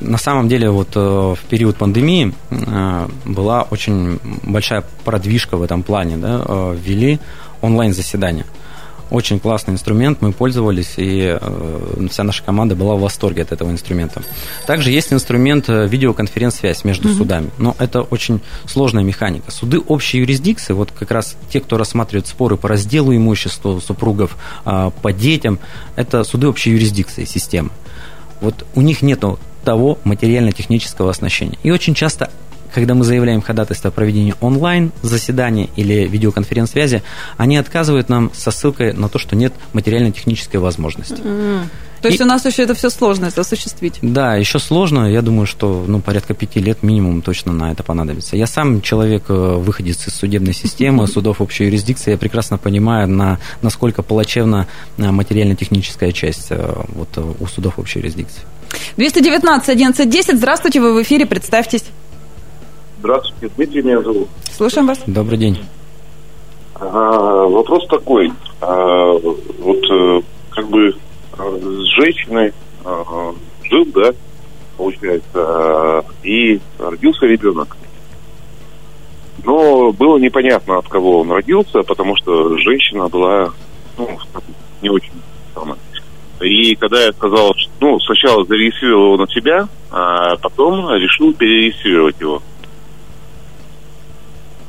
На 0.00 0.18
самом 0.18 0.48
деле 0.48 0.70
вот 0.70 0.88
э, 0.94 0.98
в 0.98 1.38
период 1.48 1.76
пандемии 1.76 2.34
э, 2.50 3.08
была 3.24 3.62
очень 3.62 4.18
большая 4.42 4.84
продвижка 5.04 5.56
в 5.56 5.62
этом 5.62 5.82
плане, 5.82 6.16
да, 6.16 6.42
э, 6.44 6.76
ввели 6.78 7.20
онлайн-заседания. 7.60 8.44
Очень 9.10 9.38
классный 9.38 9.74
инструмент, 9.74 10.22
мы 10.22 10.32
пользовались, 10.32 10.94
и 10.96 11.38
вся 12.10 12.24
наша 12.24 12.42
команда 12.42 12.74
была 12.74 12.96
в 12.96 13.00
восторге 13.00 13.42
от 13.42 13.52
этого 13.52 13.70
инструмента. 13.70 14.22
Также 14.66 14.90
есть 14.90 15.12
инструмент 15.12 15.68
видеоконференц-связь 15.68 16.84
между 16.84 17.08
mm-hmm. 17.08 17.16
судами, 17.16 17.50
но 17.58 17.76
это 17.78 18.00
очень 18.00 18.40
сложная 18.66 19.04
механика. 19.04 19.50
Суды 19.50 19.78
общей 19.78 20.18
юрисдикции, 20.18 20.72
вот 20.72 20.90
как 20.90 21.10
раз 21.10 21.36
те, 21.52 21.60
кто 21.60 21.76
рассматривает 21.76 22.26
споры 22.26 22.56
по 22.56 22.66
разделу 22.66 23.14
имущества 23.14 23.78
супругов, 23.78 24.36
по 24.64 25.12
детям, 25.12 25.58
это 25.96 26.24
суды 26.24 26.48
общей 26.48 26.70
юрисдикции, 26.70 27.26
системы. 27.26 27.70
Вот 28.40 28.66
у 28.74 28.80
них 28.80 29.02
нету 29.02 29.38
того 29.64 29.98
материально-технического 30.04 31.10
оснащения. 31.10 31.58
И 31.62 31.70
очень 31.70 31.94
часто 31.94 32.30
когда 32.72 32.94
мы 32.94 33.04
заявляем 33.04 33.40
ходатайство 33.40 33.88
о 33.88 33.92
проведении 33.92 34.34
онлайн 34.40 34.90
заседания 35.00 35.70
или 35.76 36.08
видеоконференц-связи, 36.08 37.04
они 37.36 37.56
отказывают 37.56 38.08
нам 38.08 38.32
со 38.34 38.50
ссылкой 38.50 38.92
на 38.92 39.08
то, 39.08 39.20
что 39.20 39.36
нет 39.36 39.52
материально-технической 39.74 40.58
возможности. 40.58 41.20
Mm. 41.20 41.68
То 42.04 42.08
есть 42.08 42.20
и, 42.20 42.24
у 42.24 42.26
нас 42.26 42.44
еще 42.44 42.64
это 42.64 42.74
все 42.74 42.90
сложно 42.90 43.28
осуществить? 43.34 43.98
Да, 44.02 44.36
еще 44.36 44.58
сложно. 44.58 45.10
Я 45.10 45.22
думаю, 45.22 45.46
что 45.46 45.86
ну, 45.88 46.00
порядка 46.00 46.34
пяти 46.34 46.60
лет 46.60 46.82
минимум 46.82 47.22
точно 47.22 47.54
на 47.54 47.72
это 47.72 47.82
понадобится. 47.82 48.36
Я 48.36 48.46
сам 48.46 48.82
человек, 48.82 49.24
э, 49.30 49.32
выходец 49.32 50.06
из 50.06 50.14
судебной 50.14 50.52
системы, 50.52 51.06
судов 51.06 51.40
общей 51.40 51.64
юрисдикции, 51.64 52.10
я 52.10 52.18
прекрасно 52.18 52.58
понимаю, 52.58 53.08
на, 53.08 53.38
насколько 53.62 54.02
плачевна 54.02 54.66
э, 54.98 55.10
материально-техническая 55.10 56.12
часть 56.12 56.48
э, 56.50 56.74
вот, 56.88 57.08
у 57.40 57.46
судов 57.46 57.78
общей 57.78 58.00
юрисдикции. 58.00 58.42
219 58.98 59.70
11 59.70 60.10
10. 60.10 60.36
Здравствуйте, 60.36 60.82
вы 60.82 60.92
в 60.92 61.02
эфире, 61.02 61.24
представьтесь. 61.24 61.86
Здравствуйте, 62.98 63.50
Дмитрий 63.56 63.80
меня 63.80 64.02
зовут. 64.02 64.28
Слушаем 64.54 64.88
вас. 64.88 64.98
Добрый 65.06 65.38
день. 65.38 65.58
А, 66.74 67.46
вопрос 67.46 67.86
такой. 67.88 68.30
А, 68.60 69.12
вот 69.14 70.24
как 70.50 70.68
бы 70.68 70.94
с 71.36 71.86
женщиной 71.96 72.52
а, 72.84 73.34
жил, 73.62 73.86
да, 73.94 74.12
получается, 74.76 75.28
а, 75.34 76.04
и 76.22 76.60
родился 76.78 77.26
ребенок. 77.26 77.76
Но 79.44 79.92
было 79.92 80.18
непонятно, 80.18 80.78
от 80.78 80.88
кого 80.88 81.20
он 81.20 81.30
родился, 81.30 81.82
потому 81.82 82.16
что 82.16 82.56
женщина 82.58 83.08
была 83.08 83.52
ну, 83.98 84.18
не 84.80 84.88
очень 84.88 85.12
самая. 85.54 85.78
И 86.40 86.74
когда 86.76 87.04
я 87.04 87.12
сказал, 87.12 87.54
что, 87.56 87.70
ну, 87.80 88.00
сначала 88.00 88.44
зарегистрировал 88.44 89.14
его 89.14 89.16
на 89.18 89.28
себя, 89.28 89.68
а 89.90 90.36
потом 90.36 90.90
решил 90.94 91.32
перерегистрировать 91.32 92.20
его. 92.20 92.42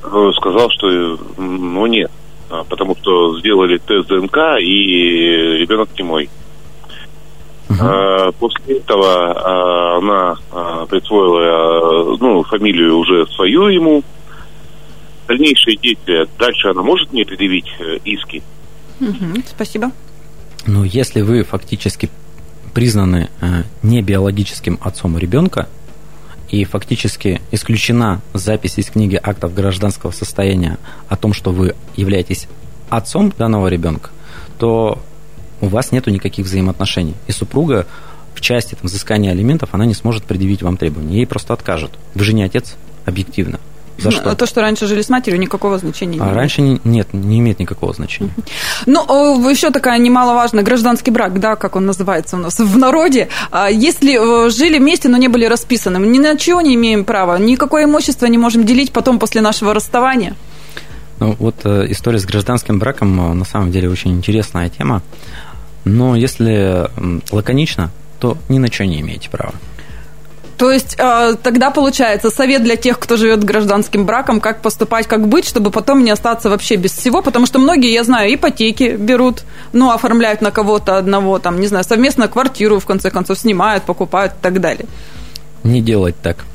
Э, 0.03 0.31
сказал, 0.35 0.69
что 0.69 1.17
ну 1.37 1.85
нет, 1.87 2.11
а, 2.49 2.63
потому 2.63 2.95
что 2.95 3.39
сделали 3.39 3.77
тест 3.77 4.07
ДНК 4.07 4.59
и 4.59 5.57
ребенок 5.57 5.89
не 5.97 6.03
мой. 6.03 6.29
Uh-huh. 7.67 8.31
После 8.39 8.77
этого 8.77 9.31
а, 9.31 9.97
она 9.97 10.85
присвоила 10.85 12.15
ну, 12.17 12.43
фамилию 12.43 12.97
уже 12.97 13.25
свою 13.27 13.67
ему. 13.67 14.03
Дальнейшие 15.27 15.77
действия. 15.77 16.27
Дальше 16.37 16.69
она 16.69 16.83
может 16.83 17.11
мне 17.11 17.25
предъявить 17.25 17.65
э, 17.79 17.97
иски? 18.05 18.43
Угу, 19.01 19.41
спасибо. 19.47 19.91
Ну, 20.67 20.83
если 20.83 21.21
вы 21.21 21.43
фактически 21.43 22.11
признаны 22.75 23.29
э, 23.41 23.63
не 23.81 24.03
биологическим 24.03 24.77
отцом 24.81 25.17
ребенка, 25.17 25.67
и 26.49 26.63
фактически 26.63 27.41
исключена 27.51 28.21
запись 28.33 28.77
из 28.77 28.89
книги 28.89 29.19
актов 29.21 29.53
гражданского 29.53 30.11
состояния 30.11 30.77
о 31.09 31.17
том, 31.17 31.33
что 31.33 31.51
вы 31.51 31.75
являетесь 31.95 32.47
отцом 32.89 33.33
данного 33.35 33.67
ребенка, 33.67 34.11
то 34.59 34.99
у 35.61 35.67
вас 35.67 35.91
нет 35.91 36.07
никаких 36.07 36.45
взаимоотношений. 36.45 37.15
И 37.27 37.31
супруга 37.31 37.85
в 38.33 38.41
части 38.41 38.75
там, 38.75 38.81
взыскания 38.83 39.31
алиментов, 39.31 39.69
она 39.73 39.85
не 39.85 39.93
сможет 39.93 40.23
предъявить 40.25 40.61
вам 40.61 40.77
требования. 40.77 41.17
Ей 41.17 41.27
просто 41.27 41.53
откажут. 41.53 41.91
Вы 42.13 42.23
же 42.23 42.33
не 42.33 42.43
отец, 42.43 42.75
объективно. 43.05 43.59
За 43.97 44.11
что? 44.11 44.29
А 44.29 44.35
то, 44.35 44.45
что 44.45 44.61
раньше 44.61 44.87
жили 44.87 45.01
с 45.01 45.09
матерью, 45.09 45.39
никакого 45.39 45.77
значения 45.77 46.15
не 46.15 46.19
а 46.19 46.23
имеет. 46.23 46.37
Раньше 46.37 46.61
не, 46.61 46.81
нет, 46.83 47.13
не 47.13 47.39
имеет 47.39 47.59
никакого 47.59 47.93
значения. 47.93 48.31
Ну, 48.85 49.49
еще 49.49 49.71
такая 49.71 49.97
немаловажная 49.99 50.63
гражданский 50.63 51.11
брак, 51.11 51.39
да, 51.39 51.55
как 51.55 51.75
он 51.75 51.85
называется 51.85 52.35
у 52.35 52.39
нас 52.39 52.59
в 52.59 52.77
народе. 52.77 53.29
А 53.51 53.69
если 53.69 54.47
э, 54.47 54.49
жили 54.49 54.79
вместе, 54.79 55.07
но 55.07 55.17
не 55.17 55.27
были 55.27 55.45
расписаны, 55.45 55.97
ни 56.05 56.19
на 56.19 56.37
чего 56.37 56.61
не 56.61 56.75
имеем 56.75 57.05
права, 57.05 57.37
никакое 57.37 57.85
имущество 57.85 58.25
не 58.25 58.37
можем 58.37 58.65
делить 58.65 58.91
потом 58.91 59.17
после 59.17 59.41
нашего 59.41 59.73
расставания. 59.73 60.35
Ну, 61.19 61.35
вот 61.39 61.55
э, 61.63 61.85
история 61.89 62.19
с 62.19 62.25
гражданским 62.25 62.79
браком 62.79 63.31
э, 63.31 63.33
на 63.33 63.45
самом 63.45 63.71
деле 63.71 63.89
очень 63.89 64.11
интересная 64.11 64.69
тема. 64.69 65.01
Но 65.85 66.15
если 66.15 66.89
лаконично, 67.31 67.91
то 68.19 68.37
ни 68.49 68.57
на 68.57 68.71
что 68.71 68.85
не 68.85 69.01
имеете 69.01 69.29
права. 69.29 69.53
То 70.57 70.71
есть 70.71 70.95
э, 70.97 71.35
тогда 71.43 71.69
получается 71.69 72.29
совет 72.29 72.63
для 72.63 72.77
тех, 72.77 72.97
кто 72.97 73.17
живет 73.17 73.43
гражданским 73.43 74.05
браком, 74.05 74.39
как 74.39 74.61
поступать, 74.61 75.05
как 75.07 75.27
быть, 75.27 75.45
чтобы 75.45 75.69
потом 75.69 76.03
не 76.03 76.11
остаться 76.11 76.49
вообще 76.49 76.75
без 76.75 76.91
всего, 76.91 77.21
потому 77.21 77.45
что 77.45 77.59
многие, 77.59 77.91
я 77.91 78.03
знаю, 78.03 78.33
ипотеки 78.33 78.95
берут, 78.95 79.43
ну, 79.73 79.91
оформляют 79.91 80.41
на 80.41 80.51
кого-то 80.51 80.97
одного, 80.97 81.39
там, 81.39 81.59
не 81.59 81.67
знаю, 81.67 81.83
совместно 81.83 82.27
квартиру, 82.27 82.79
в 82.79 82.85
конце 82.85 83.11
концов, 83.11 83.37
снимают, 83.37 83.83
покупают 83.83 84.33
и 84.33 84.41
так 84.41 84.61
далее. 84.61 84.85
Не 85.63 85.81
делать 85.81 86.15
так. 86.21 86.45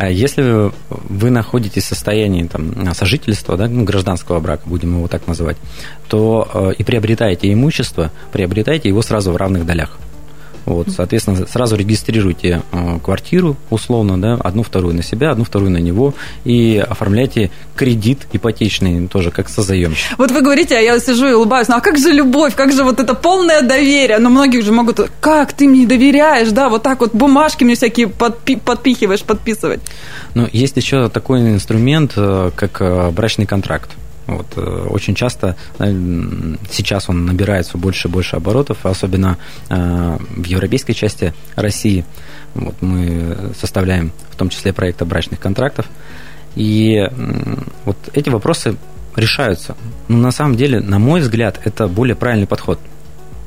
А 0.00 0.08
если 0.08 0.72
вы 0.88 1.28
находитесь 1.28 1.82
в 1.82 1.88
состоянии 1.88 2.44
там, 2.44 2.94
сожительства, 2.94 3.58
да, 3.58 3.68
ну, 3.68 3.84
гражданского 3.84 4.40
брака, 4.40 4.62
будем 4.64 4.96
его 4.96 5.08
так 5.08 5.26
называть, 5.26 5.58
то 6.08 6.48
э, 6.54 6.72
и 6.78 6.84
приобретаете 6.84 7.52
имущество, 7.52 8.10
приобретайте 8.32 8.88
его 8.88 9.02
сразу 9.02 9.30
в 9.30 9.36
равных 9.36 9.66
долях. 9.66 9.98
Вот, 10.66 10.88
соответственно, 10.90 11.46
сразу 11.46 11.76
регистрируйте 11.76 12.62
э, 12.72 12.98
квартиру, 13.02 13.56
условно, 13.70 14.20
да, 14.20 14.34
одну 14.34 14.62
вторую 14.62 14.94
на 14.94 15.02
себя, 15.02 15.30
одну 15.30 15.44
вторую 15.44 15.70
на 15.70 15.78
него, 15.78 16.14
и 16.44 16.84
оформляйте 16.88 17.50
кредит 17.76 18.26
ипотечный 18.32 19.08
тоже 19.08 19.30
как 19.30 19.48
созаемщик. 19.48 20.18
Вот 20.18 20.30
вы 20.30 20.42
говорите, 20.42 20.76
а 20.76 20.80
я 20.80 20.98
сижу 21.00 21.28
и 21.28 21.32
улыбаюсь, 21.32 21.68
ну 21.68 21.76
а 21.76 21.80
как 21.80 21.98
же 21.98 22.12
любовь, 22.12 22.54
как 22.54 22.72
же 22.72 22.84
вот 22.84 23.00
это 23.00 23.14
полное 23.14 23.62
доверие? 23.62 24.18
Но 24.18 24.30
многие 24.30 24.60
же 24.60 24.72
могут, 24.72 25.00
как 25.20 25.52
ты 25.52 25.66
мне 25.66 25.86
доверяешь, 25.86 26.50
да, 26.50 26.68
вот 26.68 26.82
так 26.82 27.00
вот 27.00 27.14
бумажки 27.14 27.64
мне 27.64 27.74
всякие 27.74 28.06
подпи- 28.06 28.60
подпихиваешь, 28.60 29.22
подписывать. 29.22 29.80
Ну, 30.34 30.48
есть 30.52 30.76
еще 30.76 31.08
такой 31.08 31.40
инструмент, 31.40 32.12
э, 32.16 32.50
как 32.54 32.80
э, 32.80 33.10
брачный 33.10 33.46
контракт. 33.46 33.90
Вот, 34.30 34.46
э, 34.56 34.86
очень 34.88 35.14
часто 35.14 35.56
э, 35.80 35.92
сейчас 36.70 37.08
он 37.08 37.26
набирает 37.26 37.66
все 37.66 37.76
больше 37.78 38.06
и 38.06 38.10
больше 38.10 38.36
оборотов, 38.36 38.86
особенно 38.86 39.38
э, 39.68 40.18
в 40.36 40.44
европейской 40.44 40.92
части 40.92 41.34
России. 41.56 42.04
Вот, 42.54 42.80
мы 42.80 43.52
составляем 43.58 44.12
в 44.30 44.36
том 44.36 44.48
числе 44.48 44.72
проекты 44.72 45.04
брачных 45.04 45.40
контрактов. 45.40 45.86
И 46.54 47.08
вот 47.84 47.96
эти 48.12 48.28
вопросы 48.28 48.76
решаются. 49.16 49.76
Но 50.08 50.18
на 50.18 50.30
самом 50.30 50.56
деле, 50.56 50.80
на 50.80 50.98
мой 50.98 51.20
взгляд, 51.20 51.60
это 51.64 51.88
более 51.88 52.16
правильный 52.16 52.46
подход– 52.46 52.78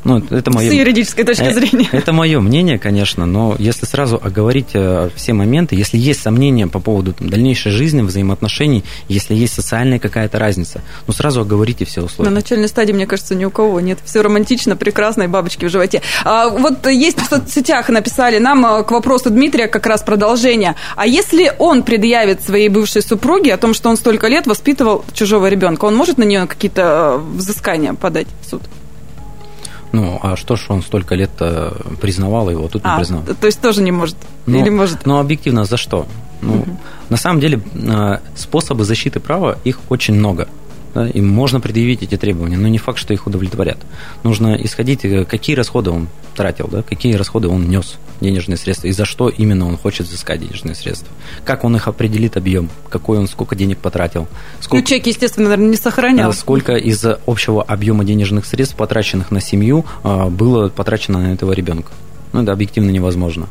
ну, 0.03 0.21
это 0.29 0.51
мое... 0.51 0.69
С 0.69 0.73
юридической 0.73 1.23
точки 1.23 1.43
э, 1.43 1.53
зрения. 1.53 1.87
Это 1.91 2.11
мое 2.11 2.39
мнение, 2.39 2.77
конечно, 2.77 3.25
но 3.25 3.55
если 3.57 3.85
сразу 3.85 4.19
оговорить 4.21 4.69
э, 4.73 5.09
все 5.15 5.33
моменты, 5.33 5.75
если 5.75 5.97
есть 5.97 6.21
сомнения 6.21 6.67
по 6.67 6.79
поводу 6.79 7.13
там, 7.13 7.29
дальнейшей 7.29 7.71
жизни, 7.71 8.01
взаимоотношений, 8.01 8.83
если 9.07 9.33
есть 9.33 9.53
социальная 9.53 9.99
какая-то 9.99 10.39
разница, 10.39 10.81
ну, 11.07 11.13
сразу 11.13 11.41
оговорите 11.41 11.85
все 11.85 12.01
условия. 12.01 12.29
На 12.29 12.35
начальной 12.35 12.67
стадии, 12.67 12.91
мне 12.91 13.07
кажется, 13.07 13.35
ни 13.35 13.45
у 13.45 13.51
кого 13.51 13.79
нет. 13.79 13.99
Все 14.03 14.21
романтично, 14.21 14.75
прекрасно, 14.75 15.23
и 15.23 15.27
бабочки 15.27 15.65
в 15.65 15.69
животе. 15.69 16.01
А, 16.25 16.49
вот 16.49 16.85
есть 16.87 17.19
в 17.19 17.25
соцсетях 17.25 17.89
написали 17.89 18.39
нам 18.39 18.65
э, 18.65 18.83
к 18.83 18.91
вопросу 18.91 19.29
Дмитрия 19.29 19.67
как 19.67 19.85
раз 19.85 20.03
продолжение. 20.03 20.75
А 20.95 21.07
если 21.07 21.53
он 21.59 21.83
предъявит 21.83 22.43
своей 22.43 22.69
бывшей 22.69 23.01
супруге 23.01 23.53
о 23.53 23.57
том, 23.57 23.73
что 23.73 23.89
он 23.89 23.97
столько 23.97 24.27
лет 24.27 24.47
воспитывал 24.47 25.05
чужого 25.13 25.47
ребенка, 25.47 25.85
он 25.85 25.95
может 25.95 26.17
на 26.17 26.23
нее 26.23 26.45
какие-то 26.45 27.21
взыскания 27.35 27.93
подать 27.93 28.27
в 28.41 28.49
суд? 28.49 28.63
Ну, 29.93 30.19
а 30.21 30.35
что 30.35 30.55
ж 30.55 30.65
он 30.69 30.81
столько 30.81 31.15
лет 31.15 31.31
признавал 32.01 32.49
его, 32.49 32.67
тут 32.67 32.81
а, 32.83 32.91
не 32.91 32.97
признал. 32.97 33.23
То 33.39 33.47
есть 33.47 33.61
тоже 33.61 33.81
не 33.81 33.91
может? 33.91 34.17
Но, 34.45 34.57
Или 34.57 34.69
может? 34.69 35.05
Но 35.05 35.19
объективно 35.19 35.65
за 35.65 35.77
что? 35.77 36.07
Ну, 36.41 36.55
угу. 36.55 36.77
На 37.09 37.17
самом 37.17 37.39
деле 37.39 37.61
э, 37.73 38.17
способы 38.35 38.83
защиты 38.83 39.19
права, 39.19 39.57
их 39.63 39.79
очень 39.89 40.15
много 40.15 40.47
да, 40.93 41.07
им 41.07 41.27
можно 41.27 41.59
предъявить 41.59 42.03
эти 42.03 42.17
требования, 42.17 42.57
но 42.57 42.67
не 42.67 42.77
факт, 42.77 42.99
что 42.99 43.13
их 43.13 43.25
удовлетворят. 43.25 43.77
Нужно 44.23 44.55
исходить, 44.55 45.03
э, 45.05 45.25
какие 45.25 45.55
расходы 45.55 45.89
он 45.89 46.07
тратил, 46.35 46.67
да, 46.67 46.83
какие 46.83 47.13
расходы 47.13 47.47
он 47.47 47.67
нес 47.67 47.95
денежные 48.21 48.57
средства, 48.57 48.87
и 48.87 48.91
за 48.91 49.05
что 49.05 49.29
именно 49.29 49.67
он 49.67 49.77
хочет 49.77 50.07
взыскать 50.07 50.39
денежные 50.39 50.75
средства. 50.75 51.09
Как 51.43 51.63
он 51.63 51.75
их 51.75 51.87
определит 51.87 52.37
объем, 52.37 52.69
какой 52.89 53.17
он, 53.17 53.27
сколько 53.27 53.55
денег 53.55 53.79
потратил. 53.79 54.27
Сколько, 54.61 54.83
ну, 54.83 54.87
чек, 54.87 55.05
естественно, 55.07 55.45
наверное, 55.49 55.71
не 55.71 55.77
сохранял. 55.77 56.31
Э, 56.31 56.33
сколько 56.33 56.75
из 56.75 57.03
общего 57.25 57.63
объема 57.63 58.05
денежных 58.05 58.45
средств, 58.45 58.75
потраченных 58.75 59.31
на 59.31 59.41
семью, 59.41 59.85
э, 60.03 60.29
было 60.29 60.69
потрачено 60.69 61.19
на 61.19 61.33
этого 61.33 61.53
ребенка. 61.53 61.91
Ну, 62.33 62.43
это 62.43 62.51
объективно 62.51 62.89
невозможно. 62.89 63.47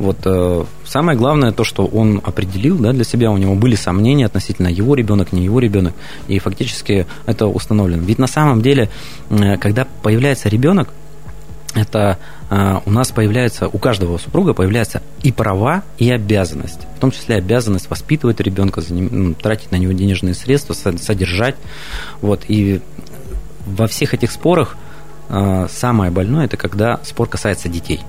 Вот 0.00 0.16
э, 0.24 0.64
самое 0.86 1.16
главное 1.16 1.52
то, 1.52 1.62
что 1.62 1.84
он 1.84 2.22
определил 2.24 2.78
да, 2.78 2.92
для 2.92 3.04
себя, 3.04 3.30
у 3.30 3.36
него 3.36 3.54
были 3.54 3.74
сомнения 3.74 4.24
относительно 4.24 4.68
его 4.68 4.94
ребенок, 4.94 5.30
не 5.32 5.44
его 5.44 5.60
ребенок, 5.60 5.92
и 6.26 6.38
фактически 6.38 7.06
это 7.26 7.46
установлено. 7.46 8.02
Ведь 8.02 8.18
на 8.18 8.26
самом 8.26 8.62
деле, 8.62 8.88
э, 9.28 9.58
когда 9.58 9.86
появляется 10.02 10.48
ребенок, 10.48 10.88
это 11.74 12.18
э, 12.48 12.78
у 12.86 12.90
нас 12.90 13.10
появляется, 13.10 13.68
у 13.68 13.76
каждого 13.76 14.16
супруга 14.16 14.54
появляется 14.54 15.02
и 15.22 15.32
права, 15.32 15.82
и 15.98 16.10
обязанность. 16.10 16.80
В 16.96 17.00
том 17.00 17.10
числе 17.10 17.36
обязанность 17.36 17.90
воспитывать 17.90 18.40
ребенка, 18.40 18.82
ну, 18.88 19.34
тратить 19.34 19.70
на 19.70 19.76
него 19.76 19.92
денежные 19.92 20.32
средства, 20.32 20.72
содержать. 20.72 21.56
Вот, 22.22 22.40
и 22.48 22.80
во 23.66 23.86
всех 23.86 24.14
этих 24.14 24.32
спорах 24.32 24.76
самое 25.28 26.10
больное 26.10 26.46
это 26.46 26.56
когда 26.56 26.98
спор 27.04 27.28
касается 27.28 27.68
детей. 27.68 28.00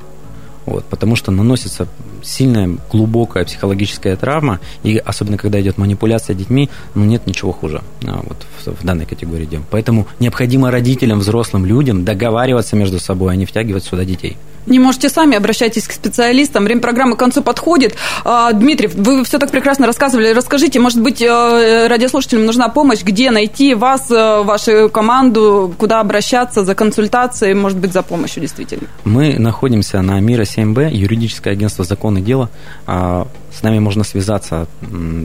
Вот, 0.65 0.85
потому 0.85 1.15
что 1.15 1.31
наносится 1.31 1.87
сильная, 2.23 2.77
глубокая 2.91 3.45
психологическая 3.45 4.15
травма, 4.15 4.59
и 4.83 4.97
особенно 4.97 5.37
когда 5.37 5.61
идет 5.61 5.77
манипуляция 5.77 6.35
детьми, 6.35 6.69
ну 6.95 7.05
нет 7.05 7.27
ничего 7.27 7.51
хуже 7.51 7.81
а, 8.05 8.23
вот, 8.23 8.45
в, 8.65 8.81
в 8.81 8.85
данной 8.85 9.05
категории 9.05 9.45
дел. 9.45 9.61
Поэтому 9.69 10.07
необходимо 10.19 10.71
родителям, 10.71 11.19
взрослым 11.19 11.65
людям 11.65 12.05
договариваться 12.05 12.75
между 12.75 12.99
собой, 12.99 13.33
а 13.33 13.35
не 13.35 13.45
втягивать 13.45 13.83
сюда 13.83 14.05
детей. 14.05 14.37
Не 14.67 14.79
можете 14.79 15.09
сами, 15.09 15.35
обращайтесь 15.35 15.87
к 15.87 15.91
специалистам. 15.91 16.65
Время 16.65 16.81
программы 16.81 17.15
к 17.15 17.19
концу 17.19 17.41
подходит. 17.41 17.95
А, 18.23 18.51
Дмитрий, 18.53 18.87
вы 18.87 19.23
все 19.23 19.39
так 19.39 19.49
прекрасно 19.49 19.87
рассказывали. 19.87 20.33
Расскажите, 20.33 20.79
может 20.79 21.01
быть, 21.01 21.21
э, 21.21 21.87
радиослушателям 21.87 22.45
нужна 22.45 22.69
помощь, 22.69 23.01
где 23.01 23.31
найти 23.31 23.73
вас, 23.73 24.11
э, 24.11 24.43
вашу 24.43 24.89
команду, 24.89 25.73
куда 25.77 25.99
обращаться 25.99 26.63
за 26.63 26.75
консультацией, 26.75 27.55
может 27.55 27.79
быть, 27.79 27.91
за 27.91 28.03
помощью 28.03 28.41
действительно? 28.41 28.87
Мы 29.03 29.39
находимся 29.39 30.01
на 30.01 30.19
Мира 30.19 30.43
7Б, 30.43 30.91
юридическое 30.91 31.53
агентство 31.53 31.83
«Закон 31.83 32.10
и 32.17 32.21
дело». 32.21 32.49
А, 32.85 33.27
С 33.53 33.63
нами 33.63 33.79
можно 33.79 34.03
связаться 34.03 34.67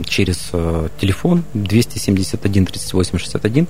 через 0.05 0.49
э, 0.53 0.89
телефон 1.01 1.45
271 1.55 2.67
38 2.67 3.19
61, 3.19 3.69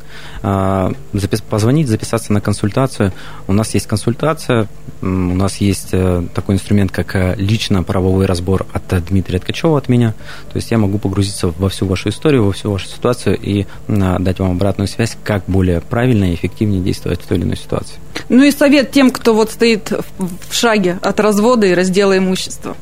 позвонить, 1.50 1.88
записаться 1.88 2.32
на 2.32 2.40
консультацию. 2.40 3.12
У 3.48 3.52
нас 3.52 3.74
есть 3.74 3.86
консультация, 3.86 4.66
у 5.02 5.06
нас 5.06 5.58
есть 5.58 5.88
э, 5.92 6.24
такой 6.34 6.54
инструмент, 6.54 6.90
как 6.90 7.14
э, 7.16 7.34
лично-правовой 7.36 8.24
разбор 8.24 8.66
от 8.72 9.04
Дмитрия 9.04 9.40
Ткачева, 9.40 9.76
от 9.76 9.90
меня. 9.90 10.14
То 10.50 10.56
есть 10.56 10.70
я 10.70 10.78
могу 10.78 10.98
погрузиться 10.98 11.48
во 11.48 11.68
всю 11.68 11.86
вашу 11.86 12.08
историю, 12.08 12.44
во 12.44 12.52
всю 12.52 12.72
вашу 12.72 12.88
ситуацию 12.88 13.38
и 13.38 13.66
дать 13.88 14.38
вам 14.38 14.52
обратную 14.52 14.88
связь, 14.88 15.18
как 15.22 15.42
более 15.46 15.82
правильно 15.82 16.32
и 16.32 16.34
эффективнее 16.34 16.80
действовать 16.80 17.20
в 17.20 17.26
той 17.26 17.36
или 17.36 17.44
иной 17.44 17.56
ситуации. 17.58 17.96
Ну 18.30 18.42
и 18.42 18.50
совет 18.50 18.90
тем, 18.90 19.10
кто 19.10 19.34
вот 19.34 19.50
стоит 19.50 19.92
в 20.18 20.54
шаге 20.54 20.98
от 21.02 21.20
развода 21.20 21.66
и 21.66 21.74
раздела 21.74 22.16
имущества. 22.16 22.74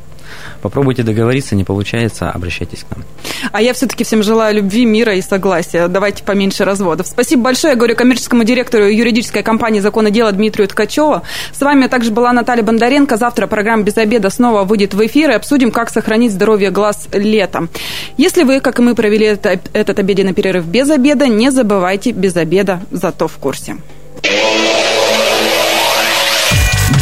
Попробуйте 0.64 1.02
договориться, 1.02 1.54
не 1.54 1.62
получается, 1.62 2.30
обращайтесь 2.30 2.86
к 2.88 2.96
нам. 2.96 3.04
А 3.52 3.60
я 3.60 3.74
все-таки 3.74 4.02
всем 4.02 4.22
желаю 4.22 4.56
любви, 4.56 4.86
мира 4.86 5.14
и 5.14 5.20
согласия. 5.20 5.88
Давайте 5.88 6.24
поменьше 6.24 6.64
разводов. 6.64 7.06
Спасибо 7.06 7.42
большое. 7.42 7.72
Я 7.72 7.76
говорю 7.76 7.94
коммерческому 7.94 8.44
директору 8.44 8.86
юридической 8.86 9.42
компании 9.42 9.80
«Законы 9.80 10.10
дела» 10.10 10.32
Дмитрию 10.32 10.66
Ткачеву. 10.66 11.20
С 11.52 11.60
вами 11.60 11.86
также 11.86 12.12
была 12.12 12.32
Наталья 12.32 12.62
Бондаренко. 12.62 13.18
Завтра 13.18 13.46
программа 13.46 13.82
«Без 13.82 13.98
обеда» 13.98 14.30
снова 14.30 14.64
выйдет 14.64 14.94
в 14.94 15.04
эфир 15.04 15.32
и 15.32 15.34
обсудим, 15.34 15.70
как 15.70 15.90
сохранить 15.90 16.32
здоровье 16.32 16.70
глаз 16.70 17.08
летом. 17.12 17.68
Если 18.16 18.42
вы, 18.42 18.60
как 18.60 18.78
и 18.78 18.82
мы, 18.82 18.94
провели 18.94 19.26
это, 19.26 19.60
этот 19.74 19.98
обеденный 19.98 20.32
перерыв 20.32 20.64
без 20.64 20.88
обеда, 20.88 21.28
не 21.28 21.50
забывайте 21.50 22.12
без 22.12 22.36
обеда, 22.36 22.80
зато 22.90 23.28
в 23.28 23.36
курсе. 23.36 23.76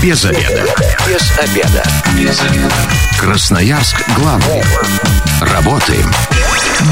Без 0.02 0.24
обеда. 0.24 0.66
Без 1.06 1.38
обеда. 1.38 1.84
Без 2.18 2.40
обеда. 2.40 3.01
Красноярск 3.22 4.02
главный. 4.16 4.64
Работаем 5.42 6.10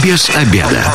без 0.00 0.30
обеда. 0.30 0.94